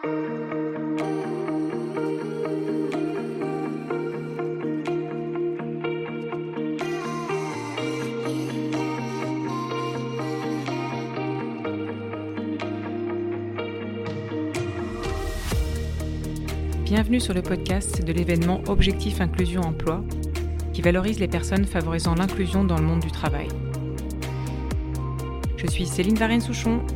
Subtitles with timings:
[0.00, 0.38] Bienvenue
[17.18, 20.04] sur le podcast de l'événement Objectif Inclusion Emploi
[20.72, 23.48] qui valorise les personnes favorisant l'inclusion dans le monde du travail.
[25.56, 26.86] Je suis Céline Varenne-Souchon,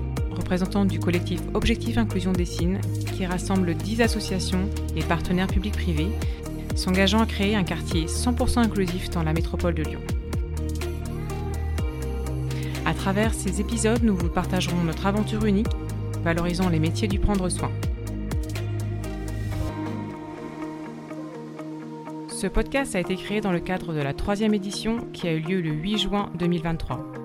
[0.52, 2.78] du collectif Objectif Inclusion Dessine
[3.16, 6.08] qui rassemble 10 associations et partenaires publics-privés
[6.76, 10.00] s'engageant à créer un quartier 100% inclusif dans la métropole de Lyon.
[12.84, 15.72] À travers ces épisodes, nous vous partagerons notre aventure unique
[16.22, 17.70] valorisant les métiers du prendre soin.
[22.28, 25.40] Ce podcast a été créé dans le cadre de la troisième édition qui a eu
[25.40, 27.21] lieu le 8 juin 2023.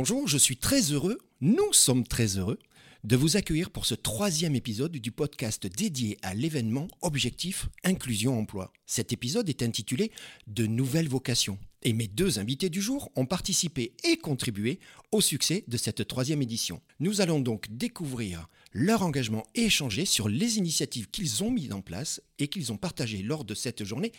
[0.00, 2.60] Bonjour, je suis très heureux, nous sommes très heureux
[3.02, 8.72] de vous accueillir pour ce troisième épisode du podcast dédié à l'événement Objectif Inclusion Emploi.
[8.86, 10.12] Cet épisode est intitulé
[10.46, 11.58] De nouvelles vocations.
[11.82, 14.78] Et mes deux invités du jour ont participé et contribué
[15.10, 16.80] au succès de cette troisième édition.
[17.00, 21.80] Nous allons donc découvrir leur engagement et échanger sur les initiatives qu'ils ont mises en
[21.80, 24.12] place et qu'ils ont partagées lors de cette journée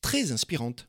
[0.00, 0.88] très inspirante.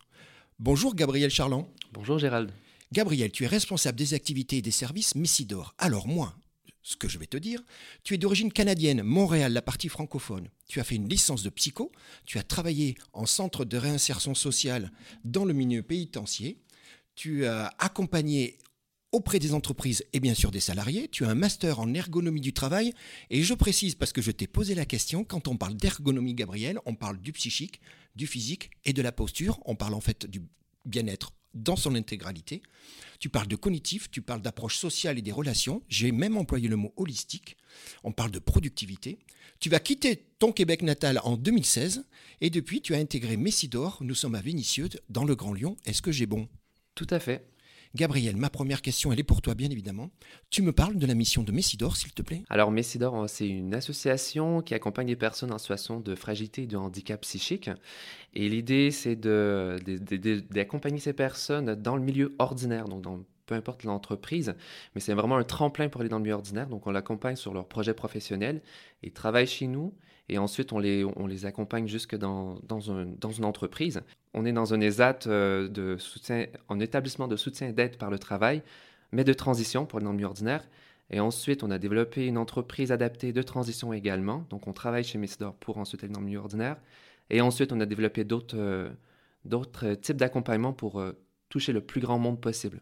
[0.57, 1.67] Bonjour Gabriel Charland.
[1.91, 2.53] Bonjour Gérald.
[2.91, 5.73] Gabriel, tu es responsable des activités et des services Messidor.
[5.77, 6.35] Alors moi,
[6.81, 7.61] ce que je vais te dire,
[8.03, 10.49] tu es d'origine canadienne, Montréal, la partie francophone.
[10.69, 11.91] Tu as fait une licence de psycho,
[12.25, 14.91] tu as travaillé en centre de réinsertion sociale
[15.25, 16.53] dans le milieu pénitentiaire,
[17.15, 18.57] tu as accompagné
[19.11, 21.07] auprès des entreprises et bien sûr des salariés.
[21.07, 22.93] Tu as un master en ergonomie du travail.
[23.29, 26.79] Et je précise, parce que je t'ai posé la question, quand on parle d'ergonomie, Gabriel,
[26.85, 27.81] on parle du psychique,
[28.15, 29.59] du physique et de la posture.
[29.65, 30.41] On parle en fait du
[30.85, 31.31] bien-être
[31.63, 32.61] dans son intégralité.
[33.19, 35.81] Tu parles de cognitif, tu parles d'approche sociale et des relations.
[35.89, 37.57] J'ai même employé le mot holistique.
[38.03, 39.19] On parle de productivité.
[39.59, 42.05] Tu vas quitter ton Québec natal en 2016
[42.41, 43.97] et depuis tu as intégré Messidor.
[44.01, 45.77] Nous sommes à Vénissieux, dans le Grand Lyon.
[45.85, 46.47] Est-ce que j'ai bon?
[46.93, 47.47] Tout à fait.
[47.95, 50.09] Gabriel, ma première question, elle est pour toi, bien évidemment.
[50.49, 53.73] Tu me parles de la mission de Messidor, s'il te plaît Alors, Messidor, c'est une
[53.73, 57.69] association qui accompagne les personnes en situation de fragilité et de handicap psychique.
[58.39, 64.53] Et l'idée, c'est d'accompagner ces personnes dans le milieu ordinaire, donc dans peu importe l'entreprise,
[64.93, 66.67] mais c'est vraiment un tremplin pour aller dans le milieu ordinaire.
[66.67, 68.61] Donc, on l'accompagne sur leur projet professionnel.
[69.01, 69.93] Ils travaillent chez nous
[70.29, 74.01] et ensuite, on les, on les accompagne jusque dans, dans, un, dans une entreprise.
[74.35, 78.19] On est dans un ESAT euh, de soutien, en établissement de soutien d'aide par le
[78.19, 78.61] travail,
[79.11, 80.67] mais de transition pour le milieu ordinaire.
[81.09, 84.45] Et ensuite, on a développé une entreprise adaptée de transition également.
[84.51, 86.75] Donc, on travaille chez Messidor pour ensuite aller dans le milieu ordinaire.
[87.29, 88.89] Et ensuite, on a développé d'autres euh,
[89.45, 91.13] d'autres types d'accompagnement pour euh,
[91.49, 92.81] toucher le plus grand monde possible.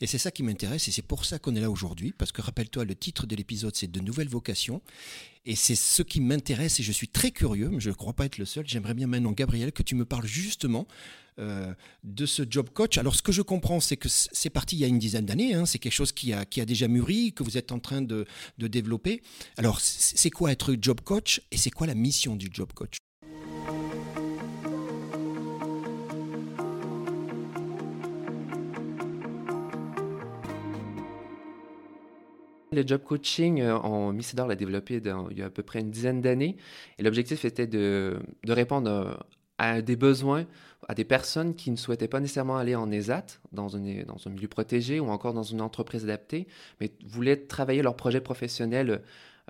[0.00, 2.40] Et c'est ça qui m'intéresse et c'est pour ça qu'on est là aujourd'hui, parce que
[2.40, 4.80] rappelle-toi, le titre de l'épisode, c'est De nouvelles vocations.
[5.44, 8.24] Et c'est ce qui m'intéresse et je suis très curieux, mais je ne crois pas
[8.24, 8.66] être le seul.
[8.66, 10.88] J'aimerais bien maintenant, Gabriel, que tu me parles justement
[11.38, 12.98] euh, de ce job coach.
[12.98, 15.54] Alors, ce que je comprends, c'est que c'est parti il y a une dizaine d'années.
[15.54, 15.66] Hein.
[15.66, 18.26] c'est quelque chose qui a, déjà mûri, que vous êtes en train de
[18.58, 19.22] développer.
[19.56, 22.96] Alors, c'est quoi être job coach et c'est quoi la mission du job coach?
[32.76, 35.00] Le job coaching, euh, en Missidor l'a développé
[35.30, 36.58] il y a à peu près une dizaine d'années.
[36.98, 39.14] Et l'objectif était de, de, répondre euh,
[39.56, 40.44] à des besoins,
[40.86, 44.48] à des personnes qui ne souhaitaient pas nécessairement aller en ESAT, dans, dans un milieu
[44.48, 46.46] protégé ou encore dans une entreprise adaptée,
[46.78, 49.00] mais voulaient travailler leur projet professionnel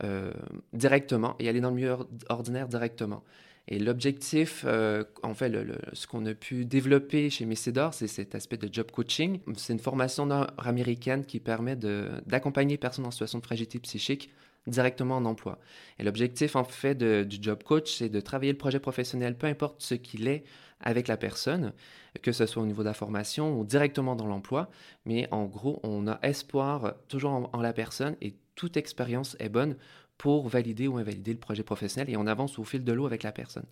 [0.05, 0.31] euh,
[0.73, 1.97] directement et aller dans le milieu
[2.29, 3.25] ordinaire directement.
[3.69, 5.53] Et l'objectif, euh, en fait,
[5.93, 9.41] ce qu'on a pu développer chez Messidor, c'est cet aspect de job coaching.
[9.56, 14.31] C'est une formation nord-américaine qui permet d'accompagner les personnes en situation de fragilité psychique
[14.69, 15.59] directement en emploi.
[15.99, 19.83] Et l'objectif, en fait, du job coach, c'est de travailler le projet professionnel, peu importe
[19.83, 20.44] ce qu'il est,
[20.81, 21.72] avec la personne,
[22.22, 24.71] que ce soit au niveau de la formation ou directement dans l'emploi.
[25.07, 29.77] Mais en gros, on a espoir toujours en la personne et toute expérience est bonne
[30.18, 33.22] pour valider ou invalider le projet professionnel et on avance au fil de l'eau avec
[33.22, 33.66] la personne.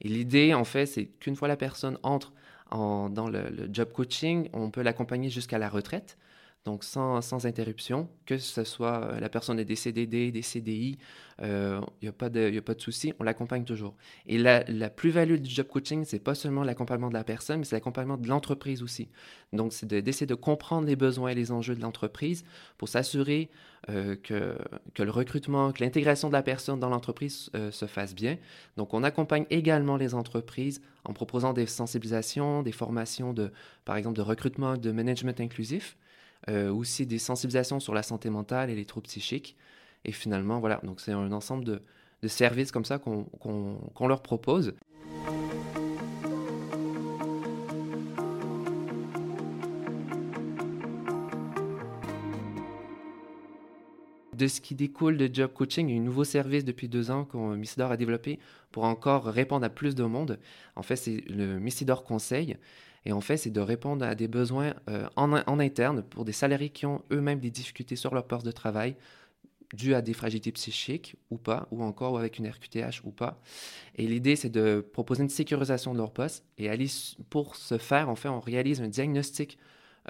[0.00, 2.32] Et l'idée, en fait, c'est qu'une fois la personne entre
[2.72, 6.18] dans le, job coaching, on peut l'accompagner jusqu'à la retraite
[6.64, 10.96] donc sans, sans, interruption, que ce soit euh, la personne ait des CDD, des CDI,
[11.40, 13.94] il euh, n'y a pas de, de souci, on l'accompagne toujours.
[14.26, 17.64] Et la, la plus-value du job coaching, c'est pas seulement l'accompagnement de la personne, mais
[17.66, 19.08] c'est l'accompagnement de l'entreprise aussi.
[19.52, 22.44] Donc, c'est d'essayer de, comprendre les besoins et les enjeux de l'entreprise
[22.78, 23.50] pour s'assurer
[23.90, 24.56] euh, que,
[24.94, 28.38] que, le recrutement, que l'intégration de la personne dans l'entreprise se fasse bien.
[28.78, 33.52] Donc, on accompagne également les entreprises en proposant des sensibilisations, des formations de,
[33.84, 35.96] par exemple, de recrutement, de management inclusif.
[36.48, 39.56] Aussi des sensibilisations sur la santé mentale et les troubles psychiques.
[40.04, 41.80] Et finalement, voilà, donc c'est un ensemble de,
[42.26, 44.74] services comme ça qu'on leur propose.
[54.34, 57.92] De ce qui découle de Job Coaching, un nouveau service depuis deux ans que Missidor
[57.92, 58.40] a développé
[58.72, 60.40] pour encore répondre à plus de monde.
[60.74, 62.56] En fait, c'est le Missidor Conseil.
[63.06, 66.70] Et en fait, c'est de répondre à des besoins euh, en, interne pour des salariés
[66.70, 68.96] qui ont eux-mêmes des difficultés sur leur poste de travail,
[69.74, 73.40] dues à des fragilités psychiques ou pas, ou encore avec une RQTH ou pas.
[73.96, 76.44] Et l'idée, c'est de proposer une sécurisation de leur poste.
[76.58, 76.70] Et
[77.28, 79.58] pour ce faire, en fait, on réalise un diagnostic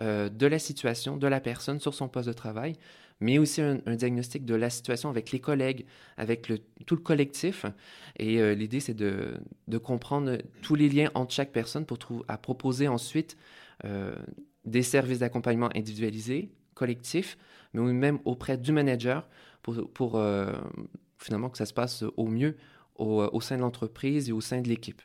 [0.02, 2.76] euh, de la situation de la personne sur son poste de travail
[3.20, 6.52] mais aussi un, diagnostic de la situation avec les collègues, avec
[6.86, 7.64] tout le collectif.
[8.16, 9.38] Et euh, l'idée, c'est de,
[9.82, 13.36] comprendre tous les liens entre chaque personne pour à proposer ensuite
[13.84, 14.14] euh,
[14.64, 17.38] des services d'accompagnement individualisés, collectifs,
[17.72, 19.28] mais même auprès du manager
[19.62, 20.52] pour, euh,
[21.18, 22.56] finalement que ça se passe au mieux
[22.96, 25.02] au sein de l'entreprise et au sein de l'équipe.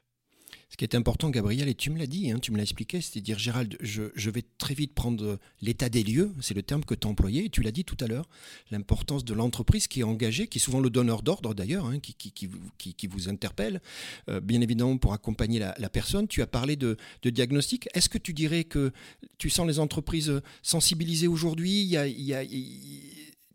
[0.69, 3.01] Ce qui est important, Gabriel, et tu me l'as dit, hein, tu me l'as expliqué,
[3.01, 7.07] c'est-à-dire, Gérald, je, vais très vite prendre l'état des lieux, c'est le terme que tu
[7.07, 8.29] as employé, et tu l'as dit tout à l'heure,
[8.69, 13.07] l'importance de l'entreprise qui est engagée, qui est souvent le donneur d'ordre d'ailleurs, hein, qui,
[13.07, 13.81] vous interpelle,
[14.29, 16.27] euh, bien évidemment pour accompagner la, personne.
[16.27, 17.89] Tu as parlé de, diagnostic.
[17.95, 18.91] Est-ce que tu dirais que
[19.39, 21.95] tu sens les entreprises sensibilisées aujourd'hui?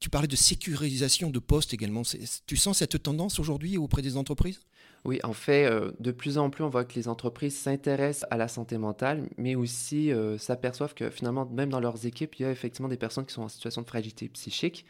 [0.01, 2.03] Tu parlais de sécurisation de postes également.
[2.47, 4.59] Tu sens cette tendance aujourd'hui auprès des entreprises?
[5.05, 8.39] Oui, en fait, euh, de plus en plus, on voit que les entreprises s'intéressent à
[8.39, 12.45] la santé mentale, mais aussi euh, s'aperçoivent que finalement, même dans leurs équipes, il y
[12.47, 14.87] a effectivement des personnes qui sont en situation de fragilité psychique.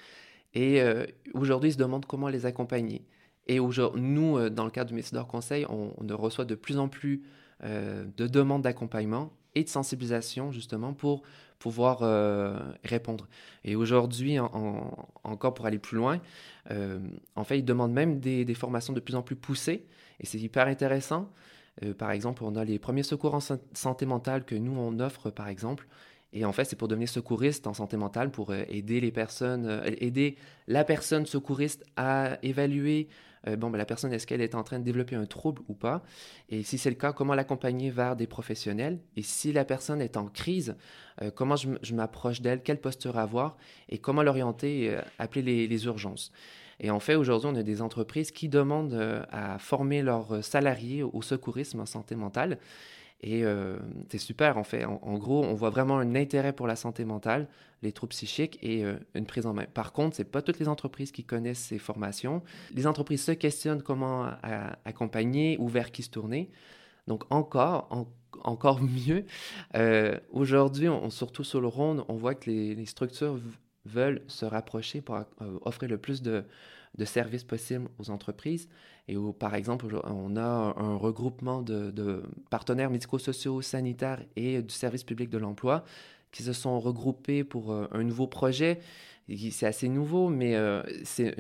[0.55, 3.05] Et euh, aujourd'hui, ils se demandent comment les accompagner.
[3.49, 7.23] Et nous, dans le cadre du Messidor Conseil, on, reçoit de plus en plus
[7.63, 11.25] de demandes d'accompagnement et de sensibilisation, justement, pour
[11.59, 11.99] pouvoir
[12.85, 13.29] répondre.
[13.63, 16.23] Et aujourd'hui, encore pour aller plus loin,
[16.71, 19.85] en fait, ils demandent même des, formations de plus en plus poussées
[20.21, 21.31] et c'est hyper intéressant.
[21.83, 25.31] Euh, par exemple, on a les premiers secours en santé mentale que nous, on offre,
[25.31, 25.87] par exemple.
[26.33, 29.67] Et en fait, c'est pour devenir secouriste en santé mentale, pour euh, aider les personnes,
[29.67, 33.09] euh, aider la personne secouriste à évaluer,
[33.47, 36.03] bon, ben, la personne, est-ce qu'elle est en train de développer un trouble ou pas?
[36.49, 39.01] Et si c'est le cas, comment l'accompagner vers des professionnels?
[39.17, 40.77] Et si la personne est en crise,
[41.35, 42.63] comment je m'approche d'elle?
[42.63, 43.57] Quelle posture avoir?
[43.89, 46.33] Et comment l'orienter, appeler les urgences?
[46.81, 51.03] Et en fait, aujourd'hui, on a des entreprises qui demandent euh, à former leurs salariés
[51.03, 52.59] au secourisme en santé mentale.
[53.27, 53.79] Et euh,
[54.11, 54.85] c'est super, en fait.
[54.85, 57.49] En, gros, on voit vraiment un intérêt pour la santé mentale,
[57.83, 59.65] les troubles psychiques et euh, une prise en main.
[59.65, 62.43] Par contre, ce n'est pas toutes les entreprises qui connaissent ces formations.
[62.75, 64.29] Les entreprises se questionnent comment
[64.85, 66.51] accompagner ou vers qui se tourner.
[67.07, 68.07] Donc encore,
[68.43, 69.25] encore mieux.
[70.31, 73.41] Aujourd'hui, on, surtout sur le Ronde, on voit que les, structures
[73.87, 75.23] veulent se rapprocher pour euh,
[75.63, 76.45] offrir le plus de,
[77.05, 78.69] services possibles aux entreprises.
[79.09, 85.05] Et où, par exemple, on a un regroupement de, partenaires médico-sociaux, sanitaires et du service
[85.05, 85.85] public de l'emploi
[86.31, 88.81] qui se sont regroupés pour euh, un nouveau projet.
[89.51, 91.35] C'est assez nouveau, mais euh, c'est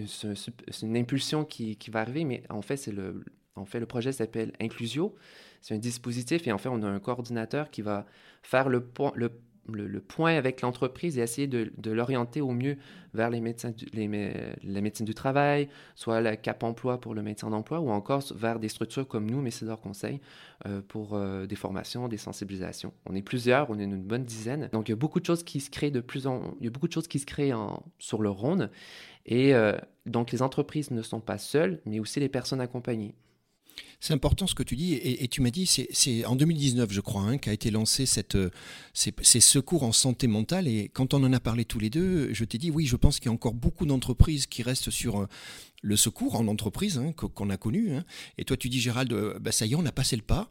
[0.83, 2.25] une impulsion qui, va arriver.
[2.25, 3.25] Mais en fait, le,
[3.57, 5.15] en fait, le projet s'appelle Inclusio.
[5.61, 8.07] C'est un dispositif et en fait, on a un coordinateur qui va
[8.43, 9.31] faire le, le
[9.72, 12.76] le, point avec l'entreprise et essayer de, l'orienter au mieux
[13.12, 17.50] vers les médecins du, la médecine du travail, soit la CAP emploi pour le maintien
[17.50, 20.21] d'emploi, ou encore vers des structures comme nous, Messidor Conseil,
[20.66, 22.92] euh, pour euh, des formations, des sensibilisations.
[23.06, 24.68] On est plusieurs, on est une bonne dizaine.
[24.73, 26.68] Donc il y a beaucoup de choses qui se créent de plus en, il y
[26.68, 28.71] a beaucoup de choses qui se créent en, sur le Rhône.
[29.26, 33.14] Et euh, donc les entreprises ne sont pas seules, mais aussi les personnes accompagnées.
[34.00, 37.23] C'est important ce que tu dis, et, tu m'as dit, c'est en 2019, je crois,
[37.23, 38.50] hein, qu'a été lancé cette, euh,
[38.93, 40.69] ces, secours en santé mentale.
[40.69, 43.19] Et quand on en a parlé tous les deux, je t'ai dit, oui, je pense
[43.19, 45.26] qu'il y a encore beaucoup d'entreprises qui restent sur euh,
[45.85, 47.95] le secours en entreprise hein, qu'on a connu.
[47.95, 48.05] Hein.
[48.38, 50.49] Et toi, tu dis, Gérald, euh, bah, ça y est, on a passé le pas.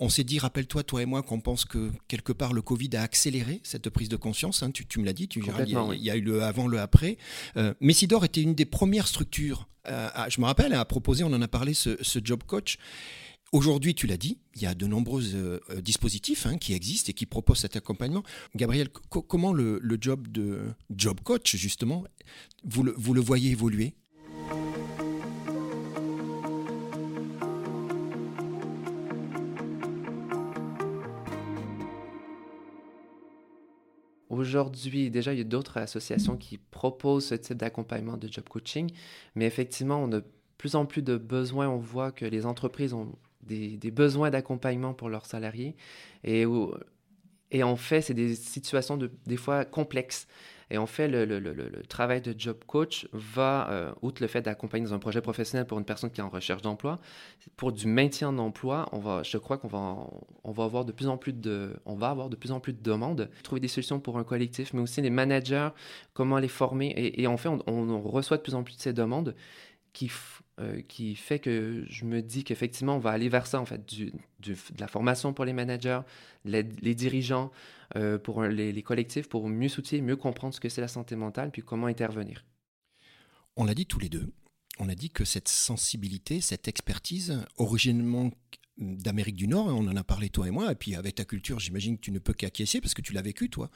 [0.00, 3.02] on s'est dit, rappelle-toi, toi et moi, qu'on pense que quelque part, le Covid a
[3.02, 4.62] accéléré cette prise de conscience.
[4.72, 7.18] Tu, me l'as dit, tu, Gérald, il y, a, eu le avant, le après.
[7.80, 11.48] Messidor était une des premières structures euh, je me rappelle, à proposer, on en a
[11.48, 12.78] parlé, ce, job coach.
[13.52, 17.10] Aujourd'hui, tu l'as dit, il y a de nombreux euh, euh, dispositifs hein, qui existent
[17.10, 18.22] et qui proposent cet accompagnement.
[18.54, 20.60] Gabriel, comment le, job de
[20.90, 22.04] job coach, justement,
[22.64, 23.94] vous le voyez évoluer?
[34.38, 38.90] Aujourd'hui, déjà, il y a d'autres associations qui proposent ce type d'accompagnement de job coaching,
[39.34, 40.24] mais effectivement, on a de
[40.58, 41.68] plus en plus de besoins.
[41.68, 45.76] On voit que les entreprises ont des, besoins d'accompagnement pour leurs salariés
[46.24, 46.44] et
[47.62, 50.26] en fait, c'est des situations de, des fois complexes.
[50.70, 54.94] Et en fait, le, travail de job coach va, euh, outre le fait d'accompagner dans
[54.94, 56.98] un projet professionnel pour une personne qui est en recherche d'emploi,
[57.56, 59.96] pour du maintien d'emploi, on va, je crois qu'on va,
[60.44, 62.74] on va avoir de plus en plus de, on va avoir de plus en plus
[62.74, 65.70] de demandes, trouver des solutions pour un collectif, mais aussi les managers,
[66.12, 66.92] comment les former.
[66.96, 69.34] Et, en fait, on, reçoit de plus en plus de ces demandes
[69.94, 70.10] qui,
[70.60, 73.86] euh, qui fait que je me dis qu'effectivement, on va aller vers ça, en fait,
[73.86, 76.00] du, de la formation pour les managers,
[76.44, 76.62] les
[76.94, 77.50] dirigeants,
[77.96, 81.16] euh, pour les, les, collectifs, pour mieux soutenir, mieux comprendre ce que c'est la santé
[81.16, 82.44] mentale, puis comment intervenir.
[83.56, 84.32] On l'a dit tous les deux.
[84.78, 88.30] On a dit que cette sensibilité, cette expertise, originellement
[88.78, 91.58] d'Amérique du Nord, on en a parlé toi et moi, et puis avec ta culture,
[91.58, 93.70] j'imagine que tu ne peux qu'acquiescer parce que tu l'as vécu toi.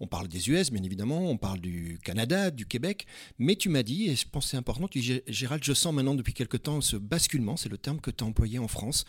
[0.00, 3.06] On parle des US, bien évidemment, on parle du Canada, du Québec,
[3.38, 6.14] mais tu m'as dit, et je pense c'est important, tu dis, Gérald, je sens maintenant
[6.14, 9.04] depuis quelque temps ce basculement, c'est le terme que tu as employé en France.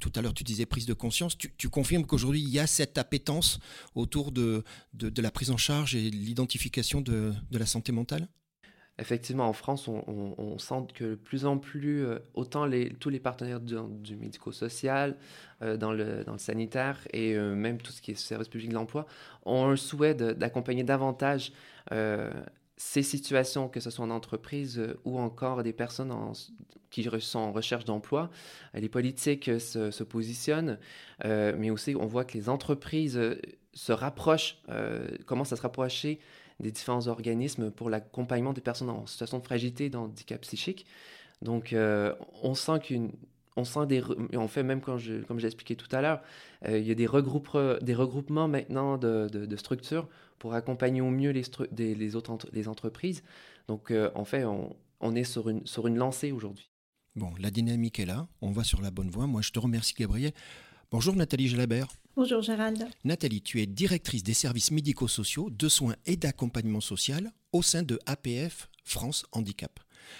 [0.00, 2.98] Tout à l'heure, tu disais prise de conscience, tu, confirmes qu'aujourd'hui, il y a cette
[2.98, 3.60] appétence
[3.94, 4.64] autour de,
[4.94, 8.28] de, de la prise en charge et l'identification de, de la santé mentale?
[8.98, 13.60] Effectivement, en France, on, sent que de plus en plus, euh, autant tous les partenaires
[13.60, 15.16] du, médico-social,
[15.62, 19.06] euh, dans, le, sanitaire et euh, même tout ce qui est service public de l'emploi,
[19.44, 21.52] ont un souhait d'accompagner davantage
[22.80, 26.12] ces situations, que ce soit en entreprise ou encore des personnes
[26.90, 28.30] qui sont en recherche d'emploi.
[28.74, 30.78] Les politiques se, se positionnent,
[31.24, 33.18] mais aussi on voit que les entreprises
[33.72, 34.58] se rapprochent,
[35.26, 36.20] commencent à se rapprocher
[36.60, 40.86] des différents organismes pour l'accompagnement des personnes en situation de fragilité et d'handicap psychique.
[41.42, 43.12] Donc, euh, on sent qu'une
[43.64, 44.02] sent des
[44.34, 46.22] on fait même quand je, comme j'ai tout à l'heure
[46.66, 51.10] euh, il y a des, regroupe, des regroupements maintenant de, de, structures pour accompagner au
[51.10, 53.22] mieux les, des, autres entre, entreprises.
[53.66, 56.70] Donc euh, en fait on, on, est sur une, sur une lancée aujourd'hui.
[57.16, 58.28] Bon la dynamique est là.
[58.40, 59.26] On va sur la bonne voie.
[59.26, 60.32] Moi je te remercie Gabriel.
[60.90, 61.88] Bonjour Nathalie Jalabert
[62.18, 62.84] Bonjour Gérald.
[63.04, 68.00] Nathalie, tu es directrice des services médico-sociaux, de soins et d'accompagnement social au sein de
[68.06, 69.78] APF France Handicap.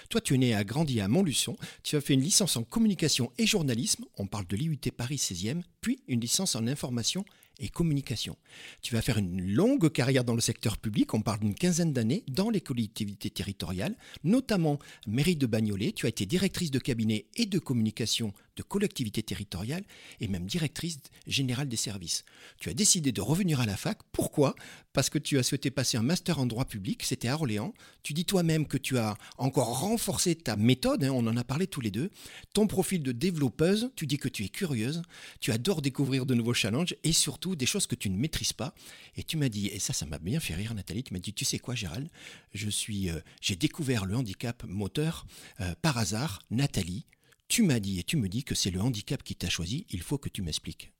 [0.09, 3.33] Toi, tu es né et grandi à Montluçon, tu as fait une licence en communication
[3.37, 7.25] et journalisme, on parle de l'IUT Paris 16e, puis une licence en information
[7.59, 8.37] et communication.
[8.81, 12.23] Tu vas faire une longue carrière dans le secteur public, on parle d'une quinzaine d'années,
[12.29, 15.91] dans les collectivités territoriales, notamment mairie de Bagnolet.
[15.91, 19.85] Tu as été directrice de cabinet et de communication de collectivités territoriales
[20.19, 22.25] et même directrice générale des services.
[22.59, 23.99] Tu as décidé de revenir à la fac.
[24.11, 24.53] Pourquoi?
[24.91, 27.73] Parce que tu as souhaité passer un master en droit public, c'était à Orléans.
[28.03, 31.67] Tu dis toi-même que tu as encore renforcé ta méthode, hein, on en a parlé
[31.67, 32.11] tous les deux.
[32.51, 35.03] Ton profil de développeuse, tu dis que tu es curieuse,
[35.39, 38.75] tu adores découvrir de nouveaux challenges et surtout des choses que tu ne maîtrises pas.
[39.15, 41.33] Et tu m'as dit, et ça, ça m'a bien fait rire, Nathalie, tu m'as dit,
[41.33, 42.09] tu sais quoi, Gérald?
[42.53, 45.25] Je suis, euh, j'ai découvert le handicap moteur
[45.61, 46.41] euh, par hasard.
[46.51, 47.05] Nathalie,
[47.49, 50.01] tu m'as dit et tu me dis que c'est le handicap qui t'a choisi, il
[50.01, 50.93] faut que tu m'expliques.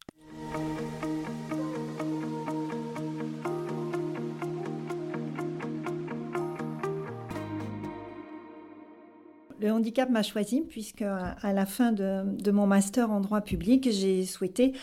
[9.62, 14.26] Le handicap m'a choisi puisque à la fin de, mon master en droit public, j'ai
[14.26, 14.74] souhaité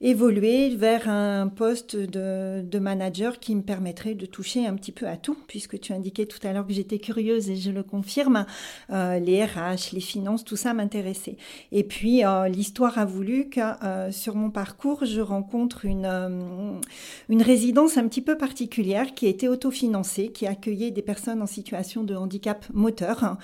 [0.00, 5.16] évoluer vers un poste de, manager qui me permettrait de toucher un petit peu à
[5.16, 8.44] tout, puisque tu indiquais tout à l'heure que j'étais curieuse et je le confirme,
[8.90, 11.36] euh, les RH, les finances, tout ça m'intéressait.
[11.72, 16.80] Et puis euh, l'histoire a voulu que euh, sur mon parcours, je rencontre une,
[17.28, 22.04] une résidence un petit peu particulière qui était autofinancée, qui accueillait des personnes en situation
[22.04, 23.38] de handicap moteur.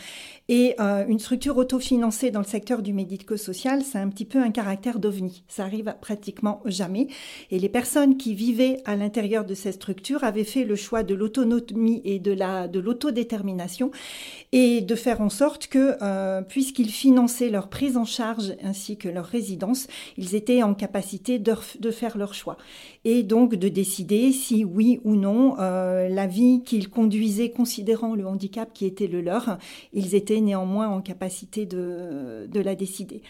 [0.48, 4.98] Et une structure autofinancée dans le secteur du médico-social, c'est un petit peu un caractère
[4.98, 5.44] d'ovni.
[5.46, 7.08] Ça arrive pratiquement jamais.
[7.50, 11.14] Et les personnes qui vivaient à l'intérieur de cette structure avaient fait le choix de
[11.14, 13.90] l'autonomie et de la de l'autodétermination
[14.52, 19.08] et de faire en sorte que, euh, puisqu'ils finançaient leur prise en charge ainsi que
[19.08, 22.56] leur résidence, ils étaient en capacité de, faire leur choix
[23.04, 28.26] et donc de décider si oui ou non euh, la vie qu'ils conduisaient, considérant le
[28.26, 29.58] handicap qui était le leur,
[29.92, 33.22] ils étaient néanmoins en capacité de, de la décider.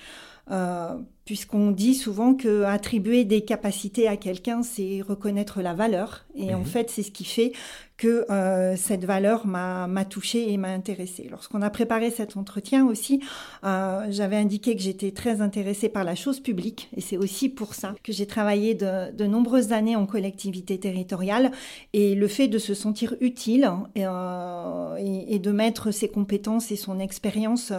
[0.51, 0.97] Euh,
[1.31, 6.25] puisqu'on dit souvent que attribuer des capacités à quelqu'un, c'est reconnaître la valeur.
[6.35, 6.59] Et mmh.
[6.59, 7.53] en fait, c'est ce qui fait
[8.01, 11.29] que euh, cette valeur m'a touchée et m'a intéressée.
[11.31, 13.21] Lorsqu'on a préparé cet entretien aussi,
[13.63, 16.89] euh, j'avais indiqué que j'étais très intéressée par la chose publique.
[16.97, 21.51] Et c'est aussi pour ça que j'ai travaillé de, de, nombreuses années en collectivité territoriale.
[21.93, 26.73] Et le fait de se sentir utile et, euh, et, et de mettre ses compétences
[26.73, 27.71] et son expérience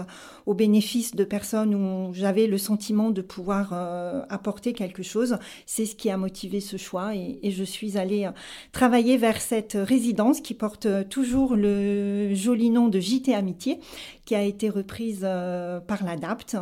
[0.46, 5.38] au bénéfice de personnes où j'avais le sentiment de pouvoir euh, apporter quelque chose.
[5.66, 8.32] C'est ce qui a motivé ce choix et, je suis allée euh,
[8.72, 13.80] travailler vers cette résidence qui porte euh, toujours le joli nom de JT Amitié,
[14.26, 16.58] qui a été reprise par l'ADAPT.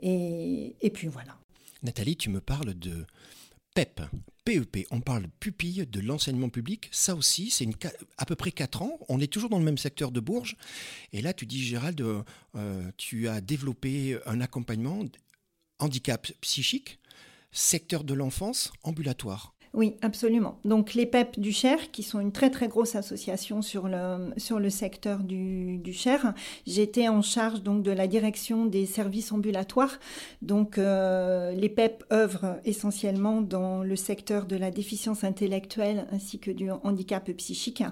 [0.00, 1.36] Et, et puis voilà.
[1.82, 3.04] Nathalie, tu me parles de
[3.74, 4.02] PEP,
[4.44, 6.88] PEP, on parle pupille de l'enseignement public.
[6.92, 7.68] Ça aussi, c'est
[8.16, 8.98] à peu près 4 ans.
[9.08, 10.56] On est toujours dans le même secteur de Bourges.
[11.12, 12.02] Et là, tu dis, Gérald,
[12.96, 15.04] tu as développé un accompagnement
[15.78, 16.98] handicap psychique,
[17.52, 19.54] secteur de l'enfance, ambulatoire.
[19.74, 20.58] Oui, absolument.
[20.64, 24.58] Donc les PEP du Cher, qui sont une très très grosse association sur le, sur
[24.58, 26.32] le secteur du, du Cher,
[26.66, 29.98] j'étais en charge donc de la direction des services ambulatoires.
[30.40, 36.50] Donc euh, les PEP œuvrent essentiellement dans le secteur de la déficience intellectuelle ainsi que
[36.50, 37.82] du handicap psychique.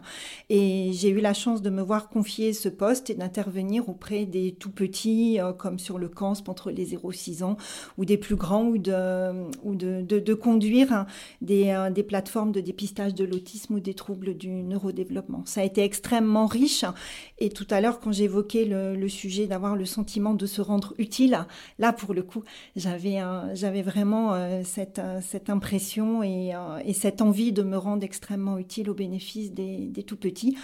[0.49, 4.52] Et j'ai eu la chance de me voir confier ce poste et d'intervenir auprès des
[4.52, 7.56] tout petits, euh, comme sur le CANSP entre les 0 et 6 ans,
[7.99, 11.06] ou des plus grands, ou de, ou de, de conduire
[11.42, 15.42] des des, plateformes de dépistage de l'autisme ou des troubles du neurodéveloppement.
[15.45, 16.85] Ça a été extrêmement riche.
[17.38, 21.47] Et tout à l'heure, quand j'évoquais le, sujet d'avoir le sentiment de se rendre utile,
[21.78, 22.42] là, pour le coup,
[22.75, 23.18] j'avais,
[23.54, 28.59] j'avais vraiment euh, cette, cette impression et, euh, et, cette envie de me rendre extrêmement
[28.59, 30.56] utile au bénéfice des, des tout petits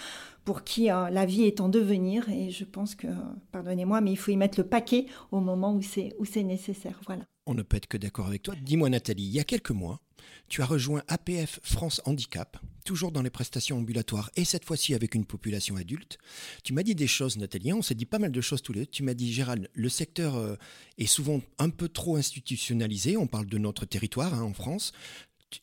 [0.45, 2.27] pour qui euh, la vie est en devenir.
[2.29, 3.07] Et je pense que,
[3.51, 6.99] pardonnez-moi, mais il faut y mettre le paquet au moment où c'est, où c'est nécessaire.
[7.05, 7.23] Voilà.
[7.45, 8.55] On ne peut être que d'accord avec toi.
[8.61, 9.99] Dis-moi, Nathalie, il y a quelques mois,
[10.49, 15.15] tu as rejoint APF France Handicap, toujours dans les prestations ambulatoires et cette fois-ci avec
[15.15, 16.17] une population adulte.
[16.63, 18.81] Tu m'as dit des choses, Nathalie, on s'est dit pas mal de choses tous les
[18.81, 18.85] deux.
[18.87, 20.55] Tu m'as dit, Gérald, le secteur euh,
[20.97, 24.91] est souvent un peu trop institutionnalisé, on parle de notre territoire hein, en France.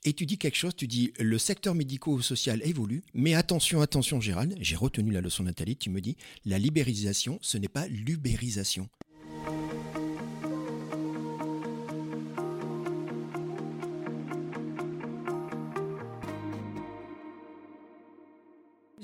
[0.04, 4.56] Et tu dis quelque chose, tu dis le secteur médico-social évolue, mais attention, attention Gérald,
[4.60, 8.88] j'ai retenu la leçon Nathalie, tu me dis la libéralisation, ce n'est pas l'ubérisation.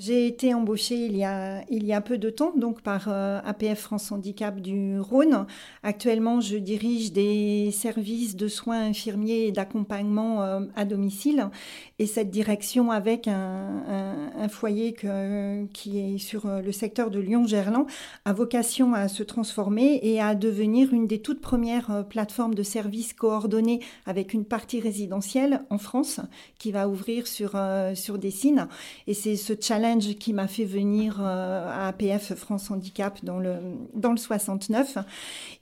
[0.07, 3.41] J'ai été embauchée il y, a, il y a peu de temps donc par euh,
[3.43, 5.45] APF France Handicap du Rhône.
[5.83, 11.49] Actuellement, je dirige des services de soins infirmiers et d'accompagnement euh, à domicile
[11.99, 14.95] et cette direction avec un, foyer
[15.73, 17.85] qui est sur euh, le secteur de Lyon-Gerland
[18.23, 23.11] a vocation à se transformer et à devenir une des toutes premières plateformes de services
[23.11, 26.21] coordonnés avec une partie résidentielle en France
[26.59, 27.59] qui va ouvrir sur,
[27.95, 28.69] sur Dessine.
[29.07, 33.55] Et c'est ce challenge qui m'a fait venir euh, à APF France Handicap dans le,
[33.93, 34.97] dans le 69.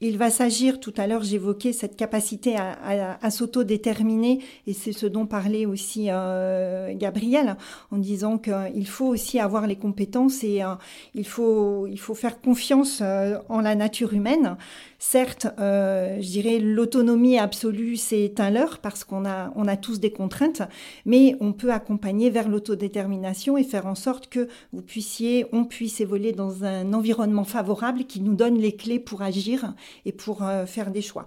[0.02, 5.26] Il va s'agir, tout à l'heure j'évoquais cette capacité à, s'auto-déterminer et c'est ce dont
[5.26, 7.58] parlait aussi euh, Gabriel
[7.92, 10.76] en disant qu'il faut aussi avoir les compétences et euh,
[11.14, 14.58] il, faut, il faut faire confiance en la nature humaine.
[15.00, 20.12] Certes, je dirais l'autonomie absolue, c'est un leurre parce qu'on a, on a tous des
[20.12, 20.62] contraintes,
[21.06, 26.02] mais on peut accompagner vers l'autodétermination et faire en sorte que vous puissiez, on puisse
[26.02, 29.74] évoluer dans un environnement favorable qui nous donne les clés pour agir
[30.06, 31.26] et pour euh, faire des choix.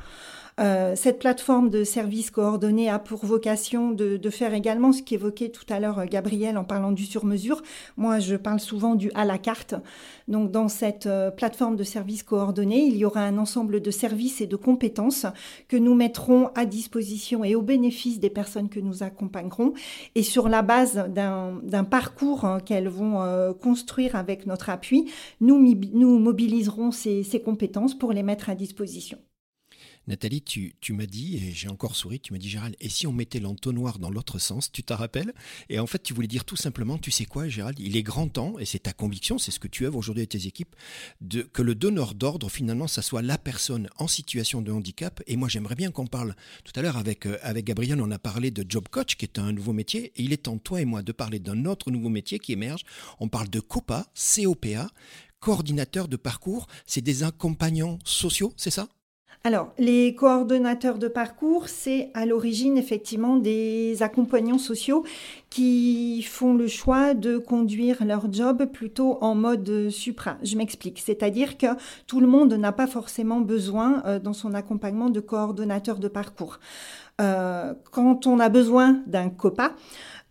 [0.58, 5.64] Euh, cette plateforme de services coordonnés a pour vocation de, faire également ce qu'évoquait tout
[5.68, 7.62] à l'heure euh, Gabriel en parlant du sur-mesure.
[7.96, 9.74] Moi, je parle souvent du à la carte.
[10.26, 14.40] Donc, dans cette euh, plateforme de services coordonnés, il y aura un ensemble de services
[14.40, 15.26] et de compétences
[15.68, 19.72] que nous mettrons à disposition et au bénéfice des personnes que nous accompagnerons.
[20.14, 25.58] Et sur la base d'un parcours hein, qu'elles vont construire avec notre appui, nous,
[25.92, 29.18] nous mobiliserons ces compétences pour les mettre à disposition.
[30.08, 33.12] Nathalie, tu, m'as dit, et j'ai encore souri, tu m'as dit Gérald, et si on
[33.12, 35.34] mettait l'entonnoir dans l'autre sens, tu t'en rappelles?
[35.68, 38.26] Et en fait, tu voulais dire tout simplement, tu sais quoi, Gérald, il est grand
[38.26, 40.74] temps, et c'est ta conviction, c'est ce que tu œuvres aujourd'hui avec tes équipes,
[41.20, 45.22] de, que le donneur d'ordre, finalement, ça soit la personne en situation de handicap.
[45.26, 48.18] Et moi, j'aimerais bien qu'on parle, tout à l'heure, avec, euh, avec Gabriel, on a
[48.18, 50.86] parlé de Job Coach, qui est un nouveau métier, et il est temps, toi et
[50.86, 52.82] moi, de parler d'un autre nouveau métier qui émerge.
[53.20, 54.88] On parle de COPA, COPA,
[55.38, 58.88] coordinateur de parcours, c'est des accompagnants sociaux, c'est ça?
[59.44, 65.04] Alors, les coordonnateurs de parcours, c'est à l'origine effectivement des accompagnants sociaux
[65.48, 70.36] qui font le choix de conduire leur job plutôt en mode supra.
[70.42, 71.68] Je m'explique, c'est-à-dire que
[72.06, 76.58] tout le monde n'a pas forcément besoin euh, dans son accompagnement de coordonnateurs de parcours.
[77.20, 79.72] Euh, quand on a besoin d'un COPA,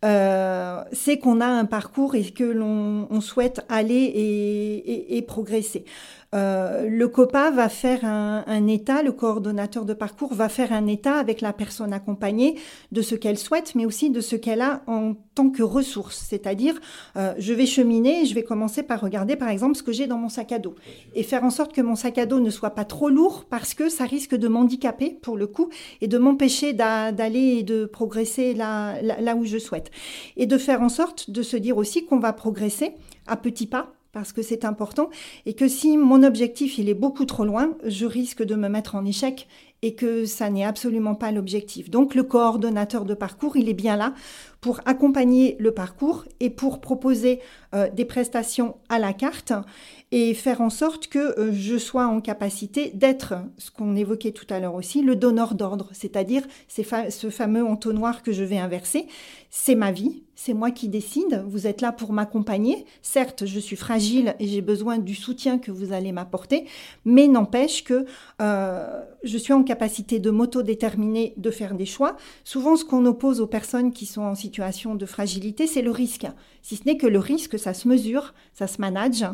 [0.06, 5.86] euh, c'est qu'on a un parcours et que l'on souhaite aller et, et progresser.
[6.36, 11.16] Euh, le COPA va faire un, état, le coordonnateur de parcours va faire un état
[11.16, 12.60] avec la personne accompagnée
[12.92, 16.26] de ce qu'elle souhaite, mais aussi de ce qu'elle a en tant que ressource.
[16.28, 16.76] C'est-à-dire,
[17.16, 20.18] euh, je vais cheminer, je vais commencer par regarder par exemple ce que j'ai dans
[20.18, 20.76] mon sac à dos
[21.16, 23.74] et faire en sorte que mon sac à dos ne soit pas trop lourd parce
[23.74, 25.70] que ça risque de m'handicaper pour le coup
[26.02, 29.92] et de m'empêcher d'aller et de progresser là où je souhaite.
[30.36, 32.94] Et de faire en sorte de se dire aussi qu'on va progresser
[33.28, 35.12] à petits pas parce que c'est important
[35.46, 38.96] et que si mon objectif il est beaucoup trop loin, je risque de me mettre
[38.96, 39.48] en échec
[39.84, 41.92] et que ça n'est absolument pas l'objectif.
[41.92, 44.16] Donc le coordonnateur de parcours, il est bien là
[44.60, 47.42] pour accompagner le parcours et pour proposer
[47.76, 49.54] euh, des prestations à la carte
[50.12, 54.48] et faire en sorte que euh, je sois en capacité d'être, ce qu'on évoquait tout
[54.50, 59.06] à l'heure aussi, le donneur d'ordre, c'est-à-dire ce fameux entonnoir que je vais inverser.
[59.52, 62.86] C'est ma vie, c'est moi qui décide, vous êtes là pour m'accompagner.
[63.02, 66.68] Certes, je suis fragile et j'ai besoin du soutien que vous allez m'apporter,
[67.06, 68.06] mais n'empêche que
[68.40, 72.18] euh, je suis en capacité de m'auto-déterminer, de faire des choix.
[72.44, 76.28] Souvent, ce qu'on oppose aux personnes qui sont en situation de fragilité, c'est le risque.
[76.62, 79.26] Si ce n'est que le risque, ça se mesure, ça se manage,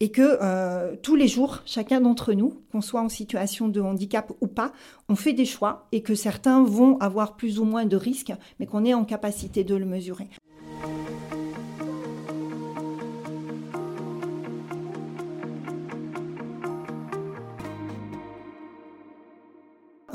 [0.00, 4.32] et que euh, tous les jours, chacun d'entre nous, qu'on soit en situation de handicap
[4.40, 4.72] ou pas,
[5.08, 8.66] on fait des choix et que certains vont avoir plus ou moins de risques, mais
[8.66, 10.28] qu'on est en capacité de le mesurer.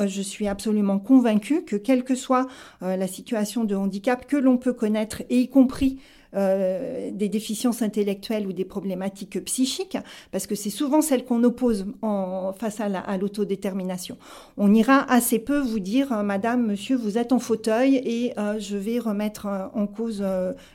[0.03, 2.47] Euh, je suis absolument convaincue que quelle que soit
[2.81, 5.99] euh, la situation de handicap que l'on peut connaître, et y compris
[6.35, 9.97] euh, des déficiences intellectuelles ou des problématiques psychiques,
[10.31, 14.17] parce que c'est souvent celle qu'on oppose en, face à l'autodétermination.
[14.57, 18.59] On ira assez peu vous dire, euh, Madame, Monsieur, vous êtes en fauteuil et euh,
[18.59, 20.23] je vais remettre en cause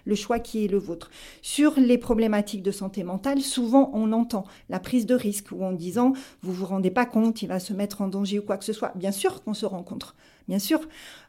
[0.04, 1.10] le choix qui est le vôtre.
[1.42, 5.72] Sur les problématiques de santé mentale, souvent on entend la prise de risque ou en
[5.72, 8.64] disant, vous vous rendez pas compte, il va se mettre en danger ou quoi que
[8.64, 8.92] ce soit.
[8.94, 10.14] Bien sûr qu'on se rencontre.
[10.48, 10.80] Bien sûr,